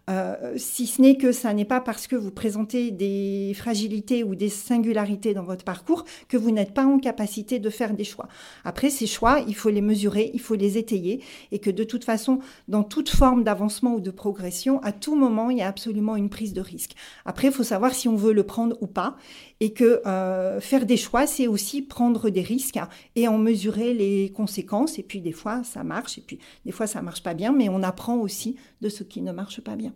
[0.10, 4.34] euh, si ce n'est que ça n'est pas parce que vous présentez des fragilités ou
[4.34, 8.28] des singularités dans votre parcours que vous n'êtes pas en capacité de faire des choix.
[8.64, 12.06] Après, ces choix, il faut les mesurer, il faut les étayer et que de toute
[12.06, 16.16] façon, dans toute forme d'avancement ou de progression, à tout moment, il y a absolument
[16.16, 16.96] une prise de risque.
[17.26, 19.16] Après, il faut savoir si on veut le prendre ou pas
[19.60, 22.80] et que euh, faire des choix, c'est aussi prendre des risques
[23.16, 25.00] et en mesurer les conséquences.
[25.00, 27.70] Et puis des fois, ça marche et puis des fois, ça marche pas bien, mais
[27.70, 29.94] on apprend aussi de ce qui ne marche pas bien.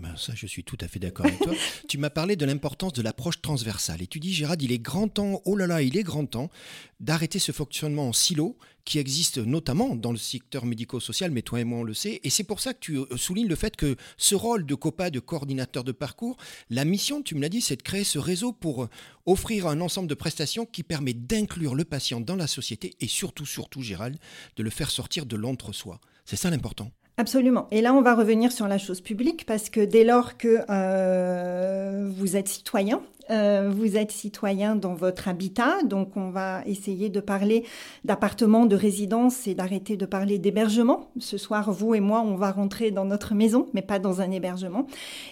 [0.00, 1.54] Ben ça, je suis tout à fait d'accord avec toi.
[1.88, 4.02] tu m'as parlé de l'importance de l'approche transversale.
[4.02, 6.50] Et tu dis, Gérard, il est grand temps, oh là là, il est grand temps
[6.98, 11.64] d'arrêter ce fonctionnement en silo qui existe notamment dans le secteur médico-social, mais toi et
[11.64, 12.20] moi on le sait.
[12.24, 15.10] Et c'est pour ça que tu euh, soulignes le fait que ce rôle de COPA,
[15.10, 16.36] de coordinateur de parcours,
[16.70, 18.90] la mission, tu me l'as dit, c'est de créer ce réseau pour euh,
[19.26, 23.46] offrir un ensemble de prestations qui permet d'inclure le patient dans la société et surtout,
[23.46, 24.18] surtout, Gérald,
[24.56, 26.00] de le faire sortir de l'entre-soi.
[26.24, 26.90] C'est ça l'important.
[27.16, 27.68] Absolument.
[27.70, 32.08] Et là, on va revenir sur la chose publique parce que dès lors que euh,
[32.16, 37.20] vous êtes citoyen, euh, vous êtes citoyen dans votre habitat, donc on va essayer de
[37.20, 37.64] parler
[38.04, 41.10] d'appartement, de résidence et d'arrêter de parler d'hébergement.
[41.18, 44.30] Ce soir, vous et moi, on va rentrer dans notre maison, mais pas dans un
[44.30, 44.86] hébergement,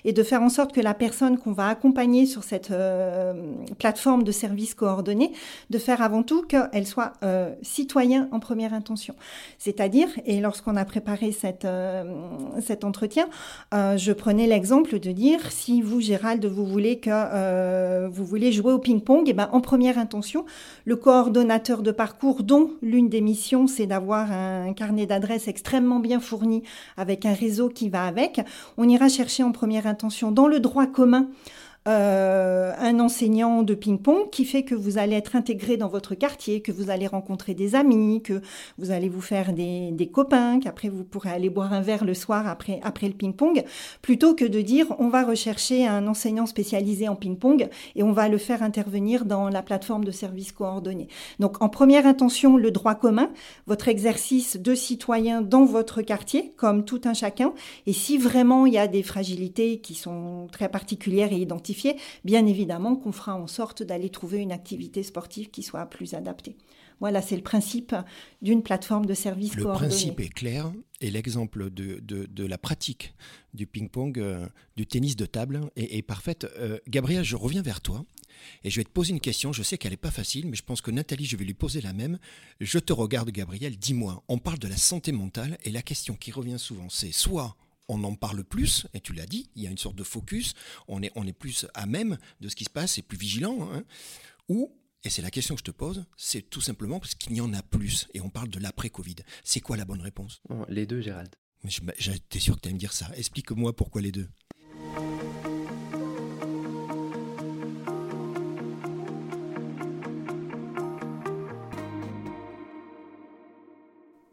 [0.05, 3.35] et de faire en sorte que la personne qu'on va accompagner sur cette euh,
[3.79, 5.33] plateforme de services coordonnés,
[5.69, 9.15] de faire avant tout qu'elle soit euh, citoyen en première intention.
[9.59, 11.67] C'est-à-dire, et lorsqu'on a préparé cette,
[12.61, 13.29] cet entretien,
[13.73, 17.11] je prenais l'exemple de dire, si vous, Gérald, vous voulez que
[17.83, 20.45] euh, vous voulez jouer au ping-pong, et eh ben en première intention,
[20.85, 26.21] le coordonnateur de parcours, dont l'une des missions, c'est d'avoir un carnet d'adresses extrêmement bien
[26.21, 26.63] fourni
[26.97, 28.41] avec un réseau qui va avec,
[28.79, 31.29] on ira chercher en première intention dans le droit commun
[31.89, 36.63] euh, un enseignant de ping-pong qui fait que vous allez être intégré dans votre quartier,
[36.63, 38.41] que vous allez rencontrer des amis, que
[38.79, 42.47] vous allez vous faire des, copains, qu'après vous pourrez aller boire un verre le soir
[42.47, 43.65] après, après le ping-pong,
[44.01, 48.29] plutôt que de dire on va rechercher un enseignant spécialisé en ping-pong et on va
[48.29, 51.09] le faire intervenir dans la plateforme de services coordonnés.
[51.41, 53.31] Donc en première intention, le droit commun,
[53.67, 57.55] votre exercice de citoyen dans votre quartier, comme tout un chacun,
[57.87, 61.72] et si vraiment il y a des fragilités qui sont très particulières et identifiées,
[62.25, 66.57] bien évidemment qu'on fera en sorte d'aller trouver une activité sportive qui soit plus adaptée.
[67.01, 67.97] Voilà, c'est le principe
[68.43, 73.15] d'une plateforme de services Le principe est clair et l'exemple de, de, la pratique
[73.55, 76.47] du ping-pong, euh, du tennis de table est, est parfaite.
[76.59, 78.05] Euh, Gabriel, je reviens vers toi
[78.63, 79.53] et je vais te poser une question.
[79.53, 81.81] Je sais qu'elle n'est pas facile, mais je pense que Nathalie, je vais lui poser
[81.81, 82.19] la même.
[82.61, 86.31] Je te regarde, Gabriel, dis-moi, on parle de la santé mentale et la question qui
[86.31, 87.57] revient souvent, c'est soit
[87.93, 90.55] on en parle plus, et tu l'as dit, il y a une sorte de focus,
[90.89, 93.71] on est, on est plus à même de ce qui se passe, et plus vigilant,
[93.73, 93.85] hein.
[94.49, 94.75] ou,
[95.05, 97.53] et c'est la question que je te pose, c'est tout simplement parce qu'il y en
[97.53, 99.17] a plus, et on parle de l'après-Covid.
[99.45, 100.41] C'est quoi la bonne réponse?
[100.69, 101.35] Les deux, Gérald.
[101.99, 103.11] J'étais sûr que tu allais me dire ça.
[103.15, 104.29] Explique-moi pourquoi les deux.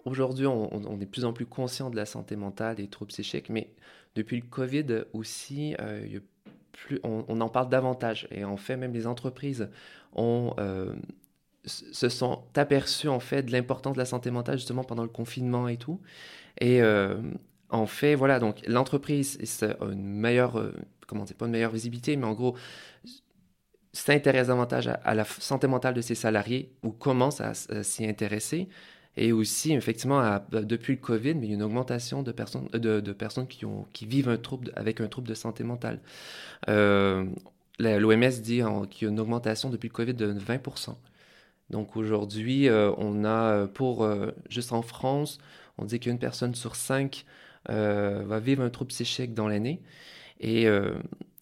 [0.10, 3.50] Aujourd'hui, on, est de plus en plus conscient de la santé mentale des troubles psychiques,
[3.50, 3.70] mais
[4.16, 6.20] depuis le Covid aussi, euh,
[7.04, 8.28] on, en parle davantage.
[8.32, 9.70] Et en fait, même les entreprises
[10.14, 10.94] ont, euh,
[11.66, 15.68] se sont aperçus en fait de l'importance de la santé mentale justement pendant le confinement
[15.68, 16.02] et tout.
[16.60, 16.82] Et
[17.70, 20.74] en fait, voilà, donc l'entreprise a une meilleure,
[21.08, 22.56] comment dire, pas une meilleure visibilité, mais en gros,
[23.94, 28.70] s'intéresse davantage à, la santé mentale de ses salariés ou commence à, s'y intéresser.
[29.18, 33.12] Et aussi, effectivement, depuis le COVID, mais il y a une augmentation de personnes, de,
[33.12, 34.40] personnes qui, vivent
[34.76, 36.00] avec un trouble de santé mentale.
[36.70, 37.26] Euh,
[37.80, 40.96] L'OMS dit qu'il y a une augmentation depuis le COVID de 20%
[41.70, 45.40] Donc aujourd'hui, euh, on a, pour, euh, juste en France,
[45.78, 47.26] on dit qu'une personne sur cinq
[47.68, 49.82] va vivre un trouble psychique dans l'année.
[50.40, 50.66] Et,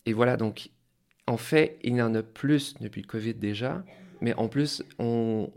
[0.05, 0.71] et voilà, donc
[1.27, 3.83] en fait, il y en a plus depuis le COVID déjà,
[4.21, 5.47] mais en plus, on,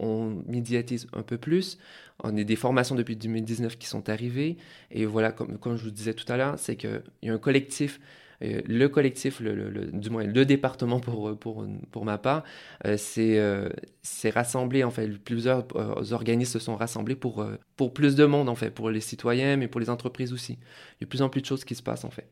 [0.47, 1.79] médiatise un peu plus.
[2.23, 4.57] On a des formations depuis 2019 qui sont arrivées.
[4.91, 8.01] Et voilà, comme, je vous disais tout à l'heure, c'est qu'il y a un collectif
[8.43, 12.45] euh, le collectif, le, du moins le département pour, pour, pour ma part,
[12.87, 13.69] euh, euh,
[14.03, 15.67] c'est rassemblé, en fait, plusieurs
[16.13, 17.45] organismes se sont rassemblés pour,
[17.77, 20.53] pour plus de monde, en fait, pour les citoyens, mais pour les entreprises aussi.
[20.53, 22.29] Il y a de plus en plus de choses qui se passent, en fait.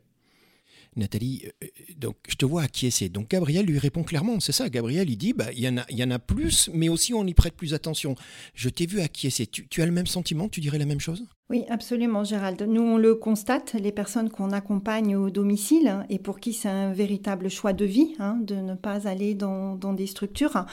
[0.98, 3.08] Nathalie, euh, donc je te vois acquiescer.
[3.08, 4.68] Donc Gabriel lui répond clairement, c'est ça.
[4.68, 7.26] Gabriel, il dit, bah, il y, en a, y en a plus, mais aussi on
[7.26, 8.14] y prête plus attention.
[8.54, 9.46] Je t'ai vu acquiescer.
[9.46, 11.24] tu as le même sentiment Tu dirais la même chose?
[11.50, 12.60] Oui, absolument, Gérald.
[12.68, 16.68] Nous, on le constate, les personnes qu'on accompagne au domicile hein, et pour qui c'est
[16.68, 20.66] un véritable choix de vie hein, de ne pas aller dans, des structures,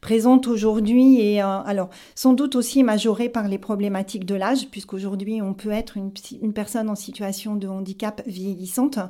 [0.00, 5.42] présentent aujourd'hui et euh, alors sans doute aussi majorées par les problématiques de l'âge, puisqu'aujourd'hui
[5.42, 9.00] on peut être une, personne en situation de handicap vieillissante,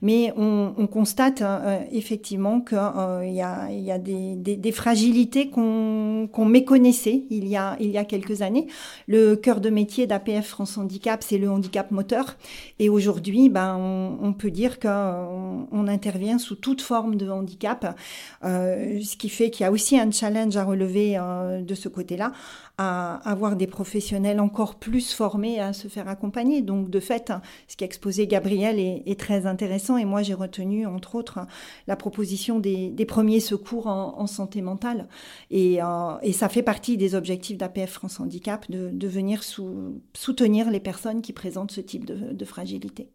[0.00, 7.46] mais on, constate hein, euh, effectivement qu'il euh, y a, des, fragilités qu'on méconnaissait il
[7.46, 8.66] y, a, il y a quelques années.
[9.08, 12.36] Le cœur de métier d'APF France handicap, c'est le handicap moteur.
[12.78, 17.98] Et aujourd'hui, ben, on, peut dire qu'on on intervient sous toute forme de handicap,
[18.44, 21.88] euh, ce qui fait qu'il y a aussi un challenge à relever euh, de ce
[21.88, 22.32] côté-là,
[22.78, 26.62] à avoir des professionnels encore plus formés à se faire accompagner.
[26.62, 27.32] Donc, de fait,
[27.68, 29.98] ce qu'a exposé Gabriel est, très intéressant.
[29.98, 31.40] Et moi, j'ai retenu, entre autres,
[31.86, 35.08] la proposition des, premiers secours en, santé mentale.
[35.52, 39.42] Euh, et, ça fait partie des objectifs d'APF France Handicap de, venir
[40.14, 43.10] soutenir les personnes qui présentent ce type de, fragilité.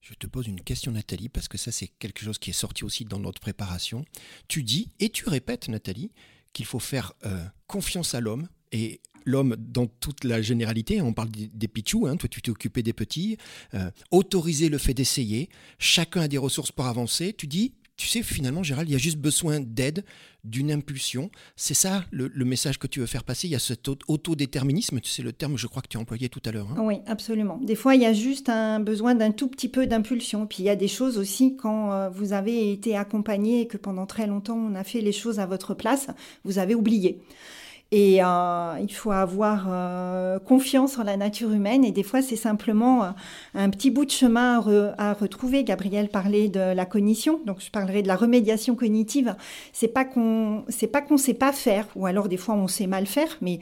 [0.00, 2.84] Je te pose une question, Nathalie, parce que ça, c'est quelque chose qui est sorti
[2.84, 4.04] aussi dans notre préparation.
[4.48, 6.10] Tu dis, et tu répètes, Nathalie,
[6.52, 11.30] qu'il faut faire euh, confiance à l'homme et l'homme dans toute la généralité, on parle
[11.30, 13.36] des pitchous, hein, toi tu t'es occupé des petits,
[13.74, 18.22] euh, autoriser le fait d'essayer, chacun a des ressources pour avancer, tu dis, tu sais,
[18.22, 20.06] finalement, Gérald, il y a juste besoin d'aide,
[20.42, 21.30] d'une impulsion.
[21.54, 23.46] C'est ça le, message que tu veux faire passer.
[23.46, 26.40] Il y a cet autodéterminisme, c'est le terme, je crois, que tu as employé tout
[26.46, 26.68] à l'heure.
[26.70, 26.80] Hein.
[26.80, 27.58] Oui, absolument.
[27.62, 30.46] Des fois, il y a juste un besoin d'un tout petit peu d'impulsion.
[30.46, 33.76] Puis il y a des choses aussi, quand euh, vous avez été accompagné et que
[33.76, 36.06] pendant très longtemps, on a fait les choses à votre place,
[36.44, 37.20] vous avez oublié.
[37.92, 41.84] Et euh, il faut avoir euh, confiance en la nature humaine.
[41.84, 43.08] Et des fois, c'est simplement euh,
[43.54, 44.62] un petit bout de chemin
[44.96, 45.64] à, retrouver.
[45.64, 49.34] Gabriel parlait de la cognition, donc je parlerai de la remédiation cognitive.
[49.72, 52.86] C'est pas qu'on, c'est pas qu'on sait pas faire, ou alors des fois on sait
[52.86, 53.58] mal faire, mais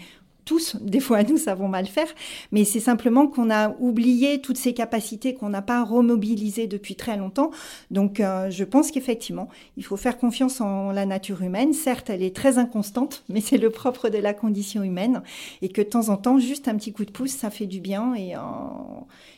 [0.48, 2.08] tous, des fois nous savons mal faire,
[2.52, 7.18] mais c'est simplement qu'on a oublié toutes ces capacités qu'on n'a pas remobilisées depuis très
[7.18, 7.50] longtemps.
[7.90, 11.74] Donc euh, je pense qu'effectivement, il faut faire confiance en la nature humaine.
[11.74, 15.22] Certes, elle est très inconstante, mais c'est le propre de la condition humaine,
[15.60, 17.80] et que de temps en temps, juste un petit coup de pouce, ça fait du
[17.80, 18.32] bien, et,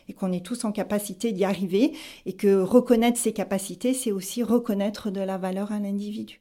[0.09, 1.92] et qu'on est tous en capacité d'y arriver,
[2.25, 6.40] et que reconnaître ses capacités, c'est aussi reconnaître de la valeur à l'individu.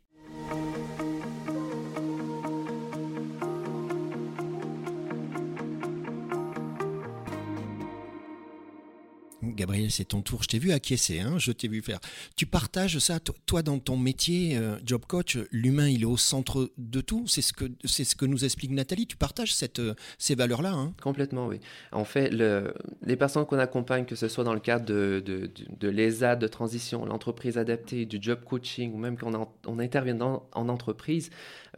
[9.42, 10.44] Gabriel, c'est ton tour.
[10.44, 12.00] Je t'ai vu acquiescer, hein je t'ai vu faire.
[12.36, 16.72] Tu partages ça, toi, dans ton métier, euh, job coach, l'humain, il est au centre
[16.78, 17.24] de tout.
[17.28, 19.08] C'est ce que, c'est ce que nous explique Nathalie.
[19.08, 21.60] Tu partages cette, euh, ces valeurs-là hein Complètement, oui.
[21.92, 22.74] En fait, le,
[23.04, 25.50] les personnes qu'on accompagne, que ce soit dans le cadre de, de,
[25.80, 29.32] de, l'ESA de transition, l'entreprise adaptée, du job coaching, ou même quand
[29.66, 31.30] on, intervient en entreprise,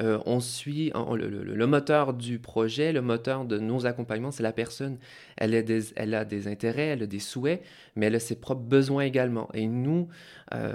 [0.01, 4.97] euh, on suit le, moteur du projet, le moteur de nos accompagnements, c'est la personne.
[5.37, 7.50] Elle, des, elle a des intérêts, elle a des souhaits,
[7.95, 9.49] mais elle a ses propres besoins également.
[9.53, 10.07] Et nous,
[10.53, 10.73] euh,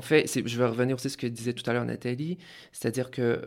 [0.00, 2.38] fait, je vais revenir aussi à ce que disait tout à l'heure Nathalie,
[2.72, 3.42] c'est-à-dire que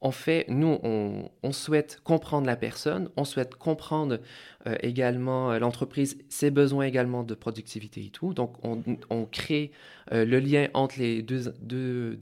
[0.00, 4.20] en fait, nous, on, souhaite comprendre la personne, on souhaite comprendre
[4.66, 8.32] euh, également euh, l'entreprise, ses besoins également de productivité et tout.
[8.32, 9.72] Donc, on, crée
[10.12, 12.16] euh, le lien entre les deux, deux,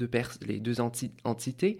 [0.46, 1.78] les deux entités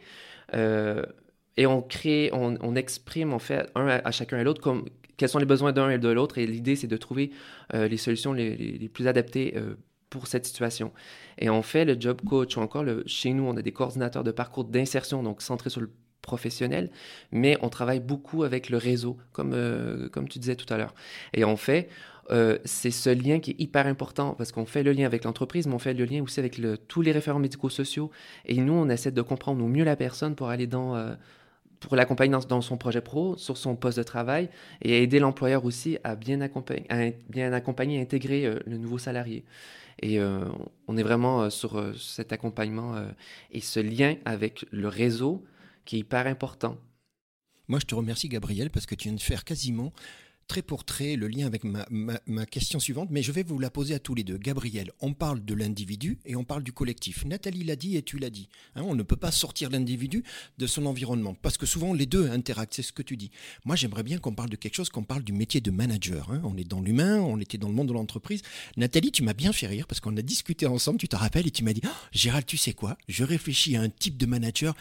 [1.59, 4.85] et on crée, on, exprime en fait un à, chacun et l'autre comme
[5.17, 6.39] quels sont les besoins d'un et de l'autre.
[6.39, 7.31] Et l'idée, c'est de trouver
[7.73, 9.55] les solutions les, plus adaptées
[10.11, 10.93] pour cette situation.
[11.39, 14.31] Et en fait, le job coach ou encore, chez nous, on a des coordinateurs de
[14.31, 15.91] parcours d'insertion, donc centrés sur le
[16.27, 16.91] professionnel,
[17.33, 20.95] mais on travaille beaucoup avec le réseau, comme, euh, comme tu disais tout à l'heure.
[21.33, 21.89] Et en fait,
[22.31, 25.67] euh, c'est ce lien qui est hyper important parce qu'on fait le lien avec l'entreprise,
[25.67, 28.11] mais on fait le lien aussi avec tous les référents médico-sociaux.
[28.45, 31.15] Et nous, on essaie de comprendre au mieux la personne pour aller dans, euh,
[31.81, 34.49] pour l'accompagner dans, son projet pro, sur son poste de travail
[34.83, 39.45] et aider l'employeur aussi à bien accompagner, à bien intégrer le nouveau salarié.
[40.01, 40.45] Et euh,
[40.89, 42.95] on est vraiment euh, sur euh, cet accompagnement
[43.51, 45.45] et ce lien avec le réseau
[45.85, 46.77] qui est hyper important.
[47.69, 49.93] Moi, je te remercie, Gabriel, parce que tu viens de faire quasiment
[50.47, 53.95] très pour trait le lien avec ma, question suivante, mais je vais vous la poser
[53.95, 54.39] à tous les deux.
[54.39, 57.25] Gabriel, on parle de l'individu et on parle du collectif.
[57.25, 58.49] Nathalie l'a dit et tu l'as dit.
[58.75, 60.23] Hein, on ne peut pas sortir l'individu
[60.59, 63.31] de son environnement, parce que souvent les deux interactent, c'est ce que tu dis.
[63.65, 66.31] Moi, j'aimerais bien qu'on parle de quelque chose, qu'on parle du métier de manager.
[66.31, 66.41] Hein.
[66.45, 68.43] On est dans l'humain, on était dans le monde de l'entreprise.
[68.77, 71.51] Nathalie, tu m'as bien fait rire, parce qu'on a discuté ensemble, tu te rappelles, et
[71.51, 72.97] tu m'as dit, oh, Gérald, tu sais quoi?
[73.09, 74.75] Je réfléchis à un type de manager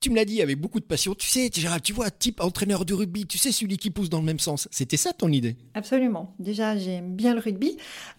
[0.00, 1.14] tu me l'as dit avec beaucoup de passion.
[1.14, 4.20] Tu sais, Gérald, tu vois, type entraîneur de rugby, tu sais, celui qui pousse dans
[4.20, 4.66] le même sens.
[4.70, 5.56] C'était ça ton idée?
[5.74, 6.34] Absolument.
[6.38, 7.76] Déjà, j'aime bien le rugby.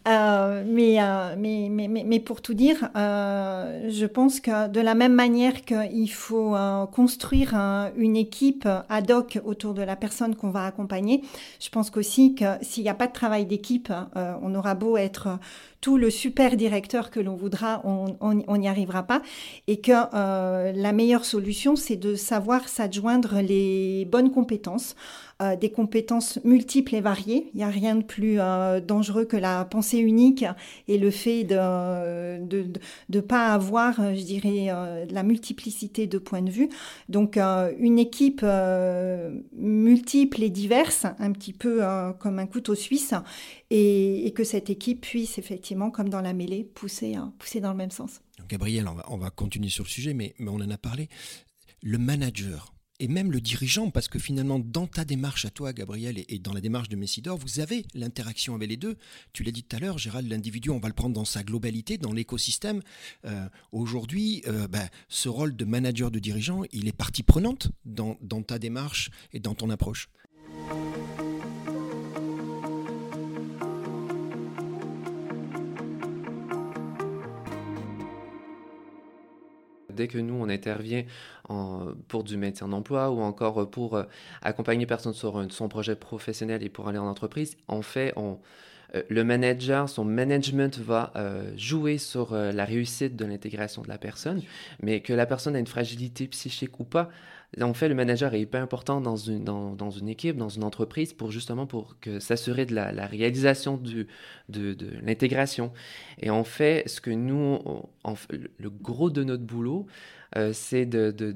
[0.08, 4.94] Euh, mais, euh, mais, mais, mais, pour tout dire, euh, je pense que de la
[4.94, 6.56] même manière qu'il faut
[6.92, 7.56] construire
[7.98, 11.24] une équipe ad hoc autour de la personne qu'on va accompagner,
[11.60, 15.40] je pense qu'aussi que s'il n'y a pas de travail d'équipe, on aura beau être
[15.82, 19.22] tout le super directeur que l'on voudra, on n'y arrivera pas.
[19.68, 24.96] Et que euh, la meilleure solution, c'est de savoir s'adjoindre les bonnes compétences.
[25.42, 27.50] Euh, des compétences multiples et variées.
[27.54, 30.46] Il n'y a rien de plus euh, dangereux que la pensée unique
[30.88, 32.72] et le fait de ne de,
[33.10, 34.68] de, pas avoir, je dirais,
[35.10, 36.70] la multiplicité de points de vue.
[37.10, 38.46] Donc, une équipe
[39.54, 41.82] multiple et diverse, un petit peu
[42.20, 43.14] comme un couteau suisse,
[43.70, 47.78] et, que cette équipe puisse effectivement, comme dans la mêlée, pousser, hein, pousser dans le
[47.78, 48.22] même sens.
[48.48, 51.10] Gabriel, on va, on va continuer sur le sujet, mais, mais on en a parlé.
[51.82, 56.24] Le manager, et même le dirigeant, parce que finalement, dans ta démarche à toi, Gabriel,
[56.28, 58.96] et, dans la démarche de Messidor, vous avez l'interaction avec les deux.
[59.34, 61.98] Tu l'as dit tout à l'heure, Gérald, l'individu, on va le prendre dans sa globalité,
[61.98, 62.82] dans l'écosystème.
[63.26, 68.20] Euh, aujourd'hui, euh, ben, ce rôle de manager, de dirigeant, il est partie prenante dans,
[68.22, 70.08] dans ta démarche et dans ton approche.
[79.92, 81.04] Dès que nous, on intervient
[82.08, 84.04] pour du maintien d'emploi ou encore pour euh,
[84.42, 88.14] accompagner personne sur son projet professionnel et pour aller en entreprise, en fait,
[88.96, 93.98] euh, le manager, son management va euh, jouer sur la réussite de l'intégration de la
[93.98, 94.42] personne,
[94.82, 97.10] mais que la personne a une fragilité psychique ou pas,
[97.60, 101.66] en fait, le manager est hyper important dans une, équipe, dans une entreprise, pour justement
[101.68, 104.08] pour que s'assurer de la, réalisation de,
[105.04, 105.74] l'intégration.
[106.20, 107.60] Et en fait, ce que nous,
[108.58, 109.86] le gros de notre boulot,
[110.38, 111.36] euh, c'est de,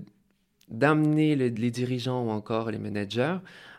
[0.70, 3.38] d'amener les, dirigeants ou encore les managers,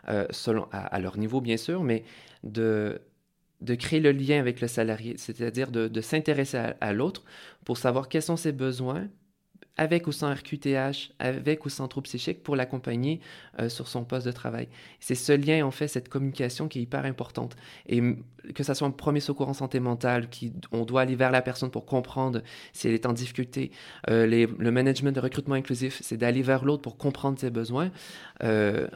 [0.09, 2.03] euh, selon, à, leur niveau bien sûr, mais
[2.43, 3.01] de,
[3.79, 7.23] créer le lien avec le salarié, c'est-à-dire de, s'intéresser à l'autre
[7.65, 9.07] pour savoir quels sont ses besoins,
[9.77, 13.21] avec ou sans RQTH, avec ou sans trouble psychique, pour l'accompagner
[13.59, 14.67] euh, sur son poste de travail.
[14.99, 17.55] C'est ce lien, en fait, cette communication qui est hyper importante.
[17.87, 18.01] Et
[18.55, 21.41] que ce soit un premier secours en santé mentale, qui, on doit aller vers la
[21.41, 22.41] personne pour comprendre
[22.73, 23.71] si elle est en difficulté.
[24.09, 27.91] Euh, le management de recrutement inclusif, c'est d'aller vers l'autre pour comprendre ses besoins.
[28.43, 28.87] Euh,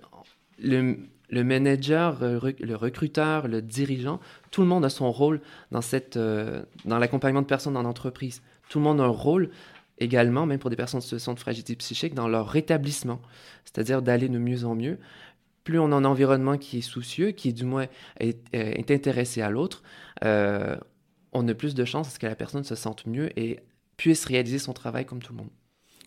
[0.57, 5.41] le, manager, le recruteur, le dirigeant, tout le monde a son rôle
[5.71, 5.81] dans,
[6.85, 8.41] dans l'accompagnement de personnes en entreprise.
[8.69, 9.49] Tout le monde a un rôle
[10.01, 13.21] également, même pour des personnes en situation de fragilité psychique, dans leur rétablissement,
[13.63, 14.99] c'est-à-dire d'aller de mieux en mieux.
[15.63, 17.85] Plus on a un environnement qui est soucieux, qui du moins
[18.19, 19.83] est, euh, intéressé à l'autre,
[20.23, 20.75] euh,
[21.33, 23.59] on a plus de chances à ce que la personne se sente mieux et
[23.95, 25.49] puisse réaliser son travail comme tout le monde.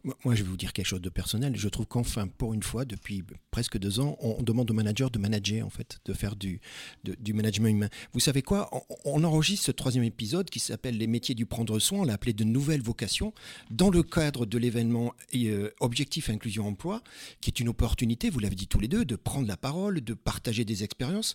[0.05, 1.57] Moi, je vais vous dire quelque chose de personnel.
[1.57, 5.19] Je trouve qu'enfin, pour une fois, depuis presque deux ans, on demande aux managers de
[5.19, 6.61] manager, en fait, de faire du,
[7.05, 7.89] du management humain.
[8.13, 8.71] Vous savez quoi?
[9.07, 12.01] On, enregistre ce troisième épisode qui s'appelle Les métiers du prendre soin.
[12.01, 13.33] On l'a appelé de nouvelles vocations
[13.71, 17.03] dans le cadre de l'événement euh, Objectif Inclusion Emploi,
[17.41, 20.13] qui est une opportunité, vous l'avez dit tous les deux, de prendre la parole, de
[20.13, 21.35] partager des expériences.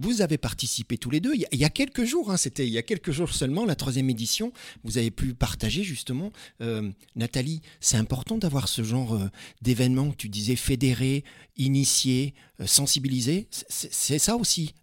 [0.00, 1.34] Vous avez participé tous les deux.
[1.34, 4.08] Il y a, quelques jours, hein, c'était il y a quelques jours seulement, la troisième
[4.08, 4.50] édition.
[4.82, 6.32] Vous avez pu partager justement.
[6.62, 9.28] Euh, Nathalie, c'est important d'avoir ce genre euh,
[9.60, 11.22] d'événement, tu disais fédéré,
[11.58, 12.32] initié,
[12.62, 13.46] euh, sensibilisé.
[13.50, 14.74] C'est ça aussi.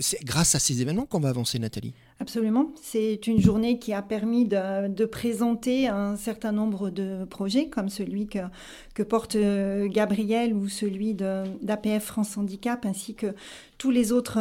[0.00, 1.94] c'est grâce à ces événements qu'on va avancer, Nathalie?
[2.20, 2.72] Absolument.
[2.80, 8.28] C'est une journée qui a permis de, présenter un certain nombre de projets, comme celui
[8.28, 9.36] que, que porte
[9.86, 13.34] Gabriel ou celui d'APF France Handicap, ainsi que
[13.76, 14.38] tous les autres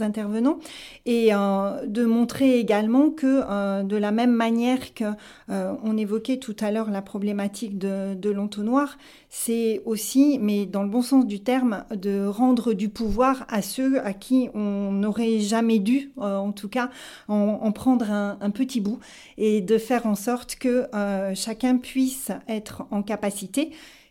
[0.00, 0.58] intervenants
[1.04, 5.04] et de montrer également que de la même manière que
[5.48, 8.98] on évoquait tout à l'heure la problématique de, l'entonnoir,
[9.30, 14.00] c'est aussi, mais dans le bon sens du terme, de rendre du pouvoir à ceux
[14.04, 16.90] à qui on n'aurait jamais dû, euh, en tout cas,
[17.28, 18.98] en, prendre un, petit bout
[19.36, 23.57] et de faire en sorte que euh, chacun puisse être en capacité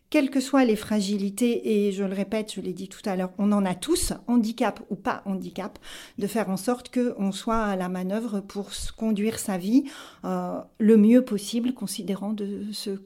[0.09, 3.31] quelles que soient les fragilités, et je le répète, je l'ai dit tout à l'heure,
[3.37, 5.79] on en a tous, handicap ou pas handicap,
[6.17, 9.83] de faire en sorte qu'on soit à la manœuvre pour conduire sa vie
[10.23, 12.35] euh, le mieux possible, considérant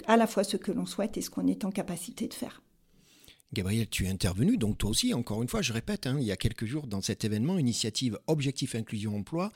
[0.07, 2.61] à la fois ce que l'on souhaite et ce qu'on est en capacité de faire.
[3.53, 6.31] Gabriel, tu es intervenu, donc toi aussi, encore une fois, je répète, hein, il y
[6.31, 9.51] a quelques jours dans cet événement, initiative Objectif Inclusion Emploi,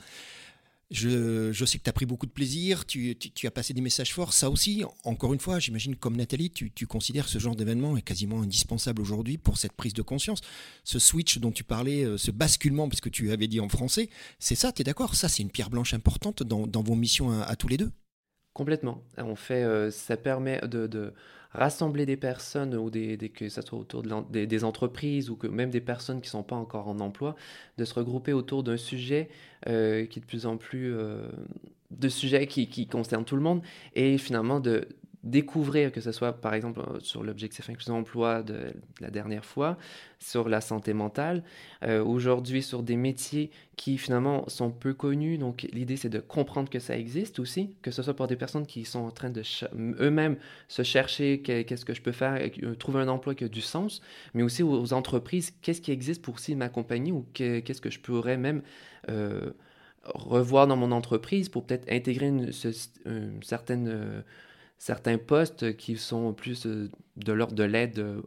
[0.90, 4.32] je, sais que tu as pris beaucoup de plaisir, tu, as passé des messages forts.
[4.32, 8.42] Ça aussi, encore une fois, j'imagine comme Nathalie, tu, considères ce genre d'événement est quasiment
[8.42, 10.40] indispensable aujourd'hui pour cette prise de conscience.
[10.84, 14.08] Ce switch dont tu parlais, euh, ce basculement, parce que tu avais dit en français,
[14.38, 15.14] c'est ça, tu es d'accord?
[15.14, 17.90] Ça, c'est une pierre blanche importante dans, vos missions à, tous les deux?
[18.52, 19.02] Complètement.
[19.16, 21.12] On fait, euh, ça permet de
[21.52, 25.70] rassembler des personnes, ou des, que ce soit autour de des, entreprises ou que même
[25.70, 27.36] des personnes qui ne sont pas encore en emploi,
[27.78, 29.28] de se regrouper autour d'un sujet
[29.68, 30.94] euh, qui est de plus en plus...
[30.94, 31.28] Euh,
[31.92, 33.62] de sujets qui, qui concernent tout le monde
[33.94, 34.88] et finalement de,
[35.26, 39.76] découvrir, que ce soit par exemple euh, sur l'objectif inclusion emploi de, la dernière fois,
[40.20, 41.42] sur la santé mentale,
[41.82, 45.36] euh, aujourd'hui sur des métiers qui finalement sont peu connus.
[45.36, 48.66] Donc l'idée c'est de comprendre que ça existe aussi, que ce soit pour des personnes
[48.66, 49.42] qui sont en train de
[50.00, 50.36] eux-mêmes
[50.68, 54.00] se chercher qu'est-ce que je peux faire, euh, trouver un emploi qui a du sens,
[54.32, 58.36] mais aussi aux entreprises, qu'est-ce qui existe pour aussi m'accompagner ou qu'est-ce que je pourrais
[58.36, 58.62] même...
[60.14, 62.52] revoir dans mon entreprise pour peut-être intégrer une,
[63.42, 64.22] certaine
[64.78, 68.20] certains postes qui sont plus euh, de l'ordre de l'aide, euh,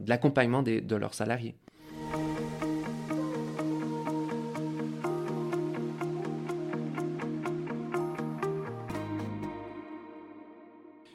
[0.00, 1.56] de l'accompagnement de leurs salariés.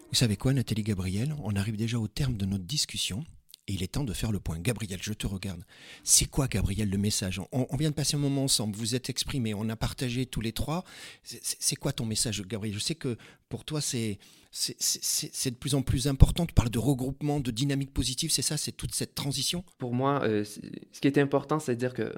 [0.10, 1.36] Vous savez quoi, Nathalie Gabriel?
[1.44, 3.24] On arrive déjà au terme de notre discussion.
[3.70, 4.58] Et il est temps de faire le point.
[4.58, 5.62] Gabriel, je te regarde.
[6.04, 7.40] C'est quoi, Gabriel, le message?
[7.52, 10.54] On, vient de passer un moment ensemble, vous êtes exprimés, on a partagé tous les
[10.54, 10.84] trois.
[11.24, 12.76] C'est quoi ton message, Gabriel?
[12.76, 13.16] Je sais que
[13.48, 14.18] pour toi, c'est
[14.52, 16.48] de plus en plus important.
[16.48, 19.64] Tu parles de regroupement, de dynamique positive, c'est ça C'est toute cette transition?
[19.78, 22.12] Pour moi, euh, ce qui est important, c'est de dire que,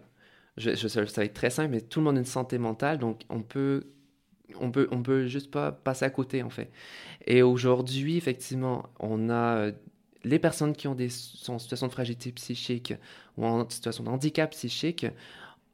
[0.56, 3.24] je, ça va être très simple, mais tout le monde a une santé mentale, donc
[3.30, 3.88] on peut
[4.60, 6.72] on peut, on peut juste pas passer à côté, en fait.
[7.26, 9.72] Et aujourd'hui, effectivement, on a euh,
[10.24, 12.94] les personnes qui ont des, sont en situation de fragilité psychique
[13.38, 15.06] ou en situation de handicap psychique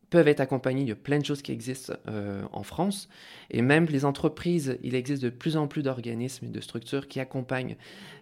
[0.10, 0.84] peuvent être accompagnées.
[0.84, 3.10] Il y a plein de choses qui existent euh, en France.
[3.52, 7.20] Et même les entreprises, il existe de plus en plus d'organismes et de structures qui
[7.20, 7.76] accompagnent.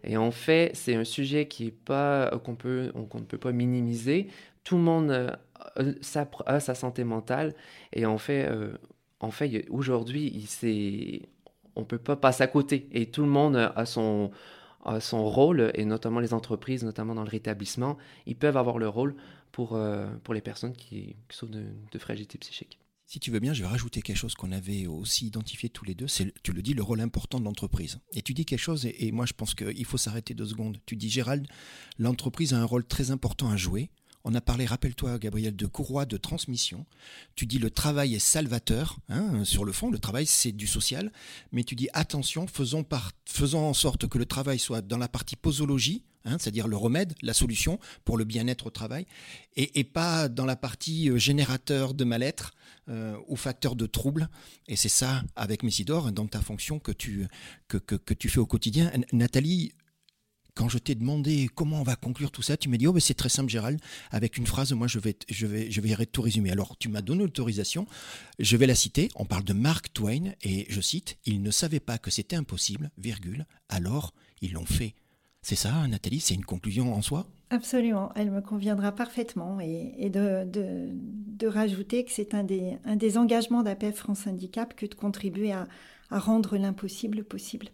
[0.04, 3.38] Et en fait, c'est un sujet qui est pas, euh, qu'on, peut, qu'on ne peut
[3.38, 4.28] pas minimiser.
[4.64, 5.30] Tout le monde euh,
[6.46, 7.54] a sa santé mentale.
[7.94, 8.50] Et en fait,
[9.20, 10.48] en fait aujourd'hui,
[11.76, 12.88] on ne peut pas passer à côté.
[12.94, 14.32] Et tout le monde a son
[15.00, 19.16] son rôle, et notamment les entreprises, notamment dans le rétablissement, ils peuvent avoir le rôle
[19.52, 22.80] pour, euh, pour les personnes qui, souffrent de, fragilité psychique.
[23.08, 25.94] Si tu veux bien, je vais rajouter quelque chose qu'on avait aussi identifié tous les
[25.94, 28.00] deux, c'est, tu le dis, le rôle important de l'entreprise.
[28.14, 30.78] Et tu dis quelque chose, et, et moi je pense qu'il faut s'arrêter deux secondes.
[30.86, 31.48] Tu dis, Gérald,
[32.00, 33.90] l'entreprise a un rôle très important à jouer
[34.26, 36.88] on a parlé, rappelle-toi, Gabriel, de courroie de transmission.
[37.36, 38.98] Tu dis le travail est salvateur.
[39.08, 41.12] Hein, sur le fond, le travail, c'est du social.
[41.52, 42.84] Mais tu dis attention, faisons,
[43.54, 47.36] en sorte que le travail soit dans la partie posologie, hein, c'est-à-dire le remède, la
[47.36, 49.06] solution pour le bien-être au travail,
[49.56, 52.56] et, pas dans la partie euh, générateur de mal-être
[52.90, 54.28] euh, ou facteur de trouble.
[54.68, 57.28] Et c'est ça, avec Messidor, dans ta fonction que tu,
[57.68, 58.92] que, que tu fais au quotidien.
[59.14, 59.72] Nathalie,
[60.56, 63.02] quand je t'ai demandé comment on va conclure tout ça, tu m'as dit, oh, ben,
[63.02, 63.80] c'est très simple, Gérald,
[64.10, 66.52] avec une phrase, moi, je vais, je vais, je vais tout résumer.
[66.52, 67.86] Alors, tu m'as donné l'autorisation,
[68.40, 69.10] je vais la citer.
[69.16, 72.90] On parle de Mark Twain, et je cite, ils ne savaient pas que c'était impossible,
[72.98, 74.96] virgule, alors ils l'ont fait.
[75.42, 77.28] C'est ça, Nathalie, c'est une conclusion en soi?
[77.52, 83.62] Absolument, elle me conviendra parfaitement et, de, rajouter que c'est un des, un des engagements
[83.62, 85.68] d'APF France Handicap que de contribuer à
[86.10, 87.68] rendre l'impossible possible.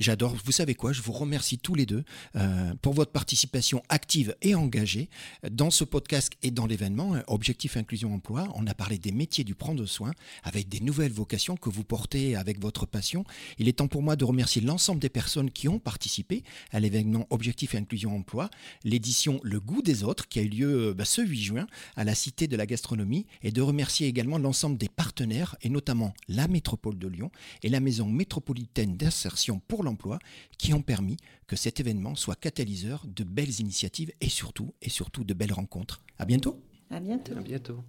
[0.00, 0.34] J'adore.
[0.44, 0.92] Vous savez quoi?
[0.92, 2.02] Je vous remercie tous les deux
[2.34, 5.08] euh, pour votre participation active et engagée
[5.48, 8.48] dans ce podcast et dans l'événement Objectif Inclusion Emploi.
[8.56, 10.10] On a parlé des métiers du prendre soin
[10.42, 13.24] avec des nouvelles vocations que vous portez avec votre passion.
[13.58, 16.42] Il est temps pour moi de remercier l'ensemble des personnes qui ont participé
[16.72, 18.50] à l'événement Objectif Inclusion Emploi,
[18.82, 22.02] l'édition Le goût des autres qui a eu lieu euh, bah, ce 8 juin à
[22.02, 26.48] la Cité de la Gastronomie et de remercier également l'ensemble des partenaires et notamment la
[26.48, 27.30] Métropole de Lyon
[27.62, 30.18] et la Maison métropolitaine d'insertion pour l'emploi
[30.58, 35.24] qui ont permis que cet événement soit catalyseur de belles initiatives et surtout, et surtout
[35.24, 36.02] de belles rencontres.
[36.18, 36.58] À bientôt!
[36.90, 37.36] À bientôt.
[37.36, 37.84] À bientôt.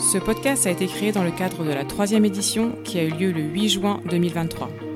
[0.00, 3.10] Ce podcast a été créé dans le cadre de la troisième édition qui a eu
[3.10, 4.87] lieu le 8 juin 2023.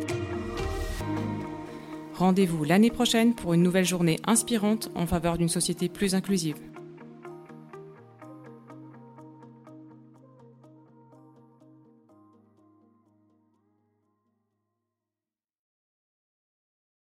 [2.23, 6.55] Rendez-vous l'année prochaine pour une nouvelle journée inspirante en faveur d'une société plus inclusive.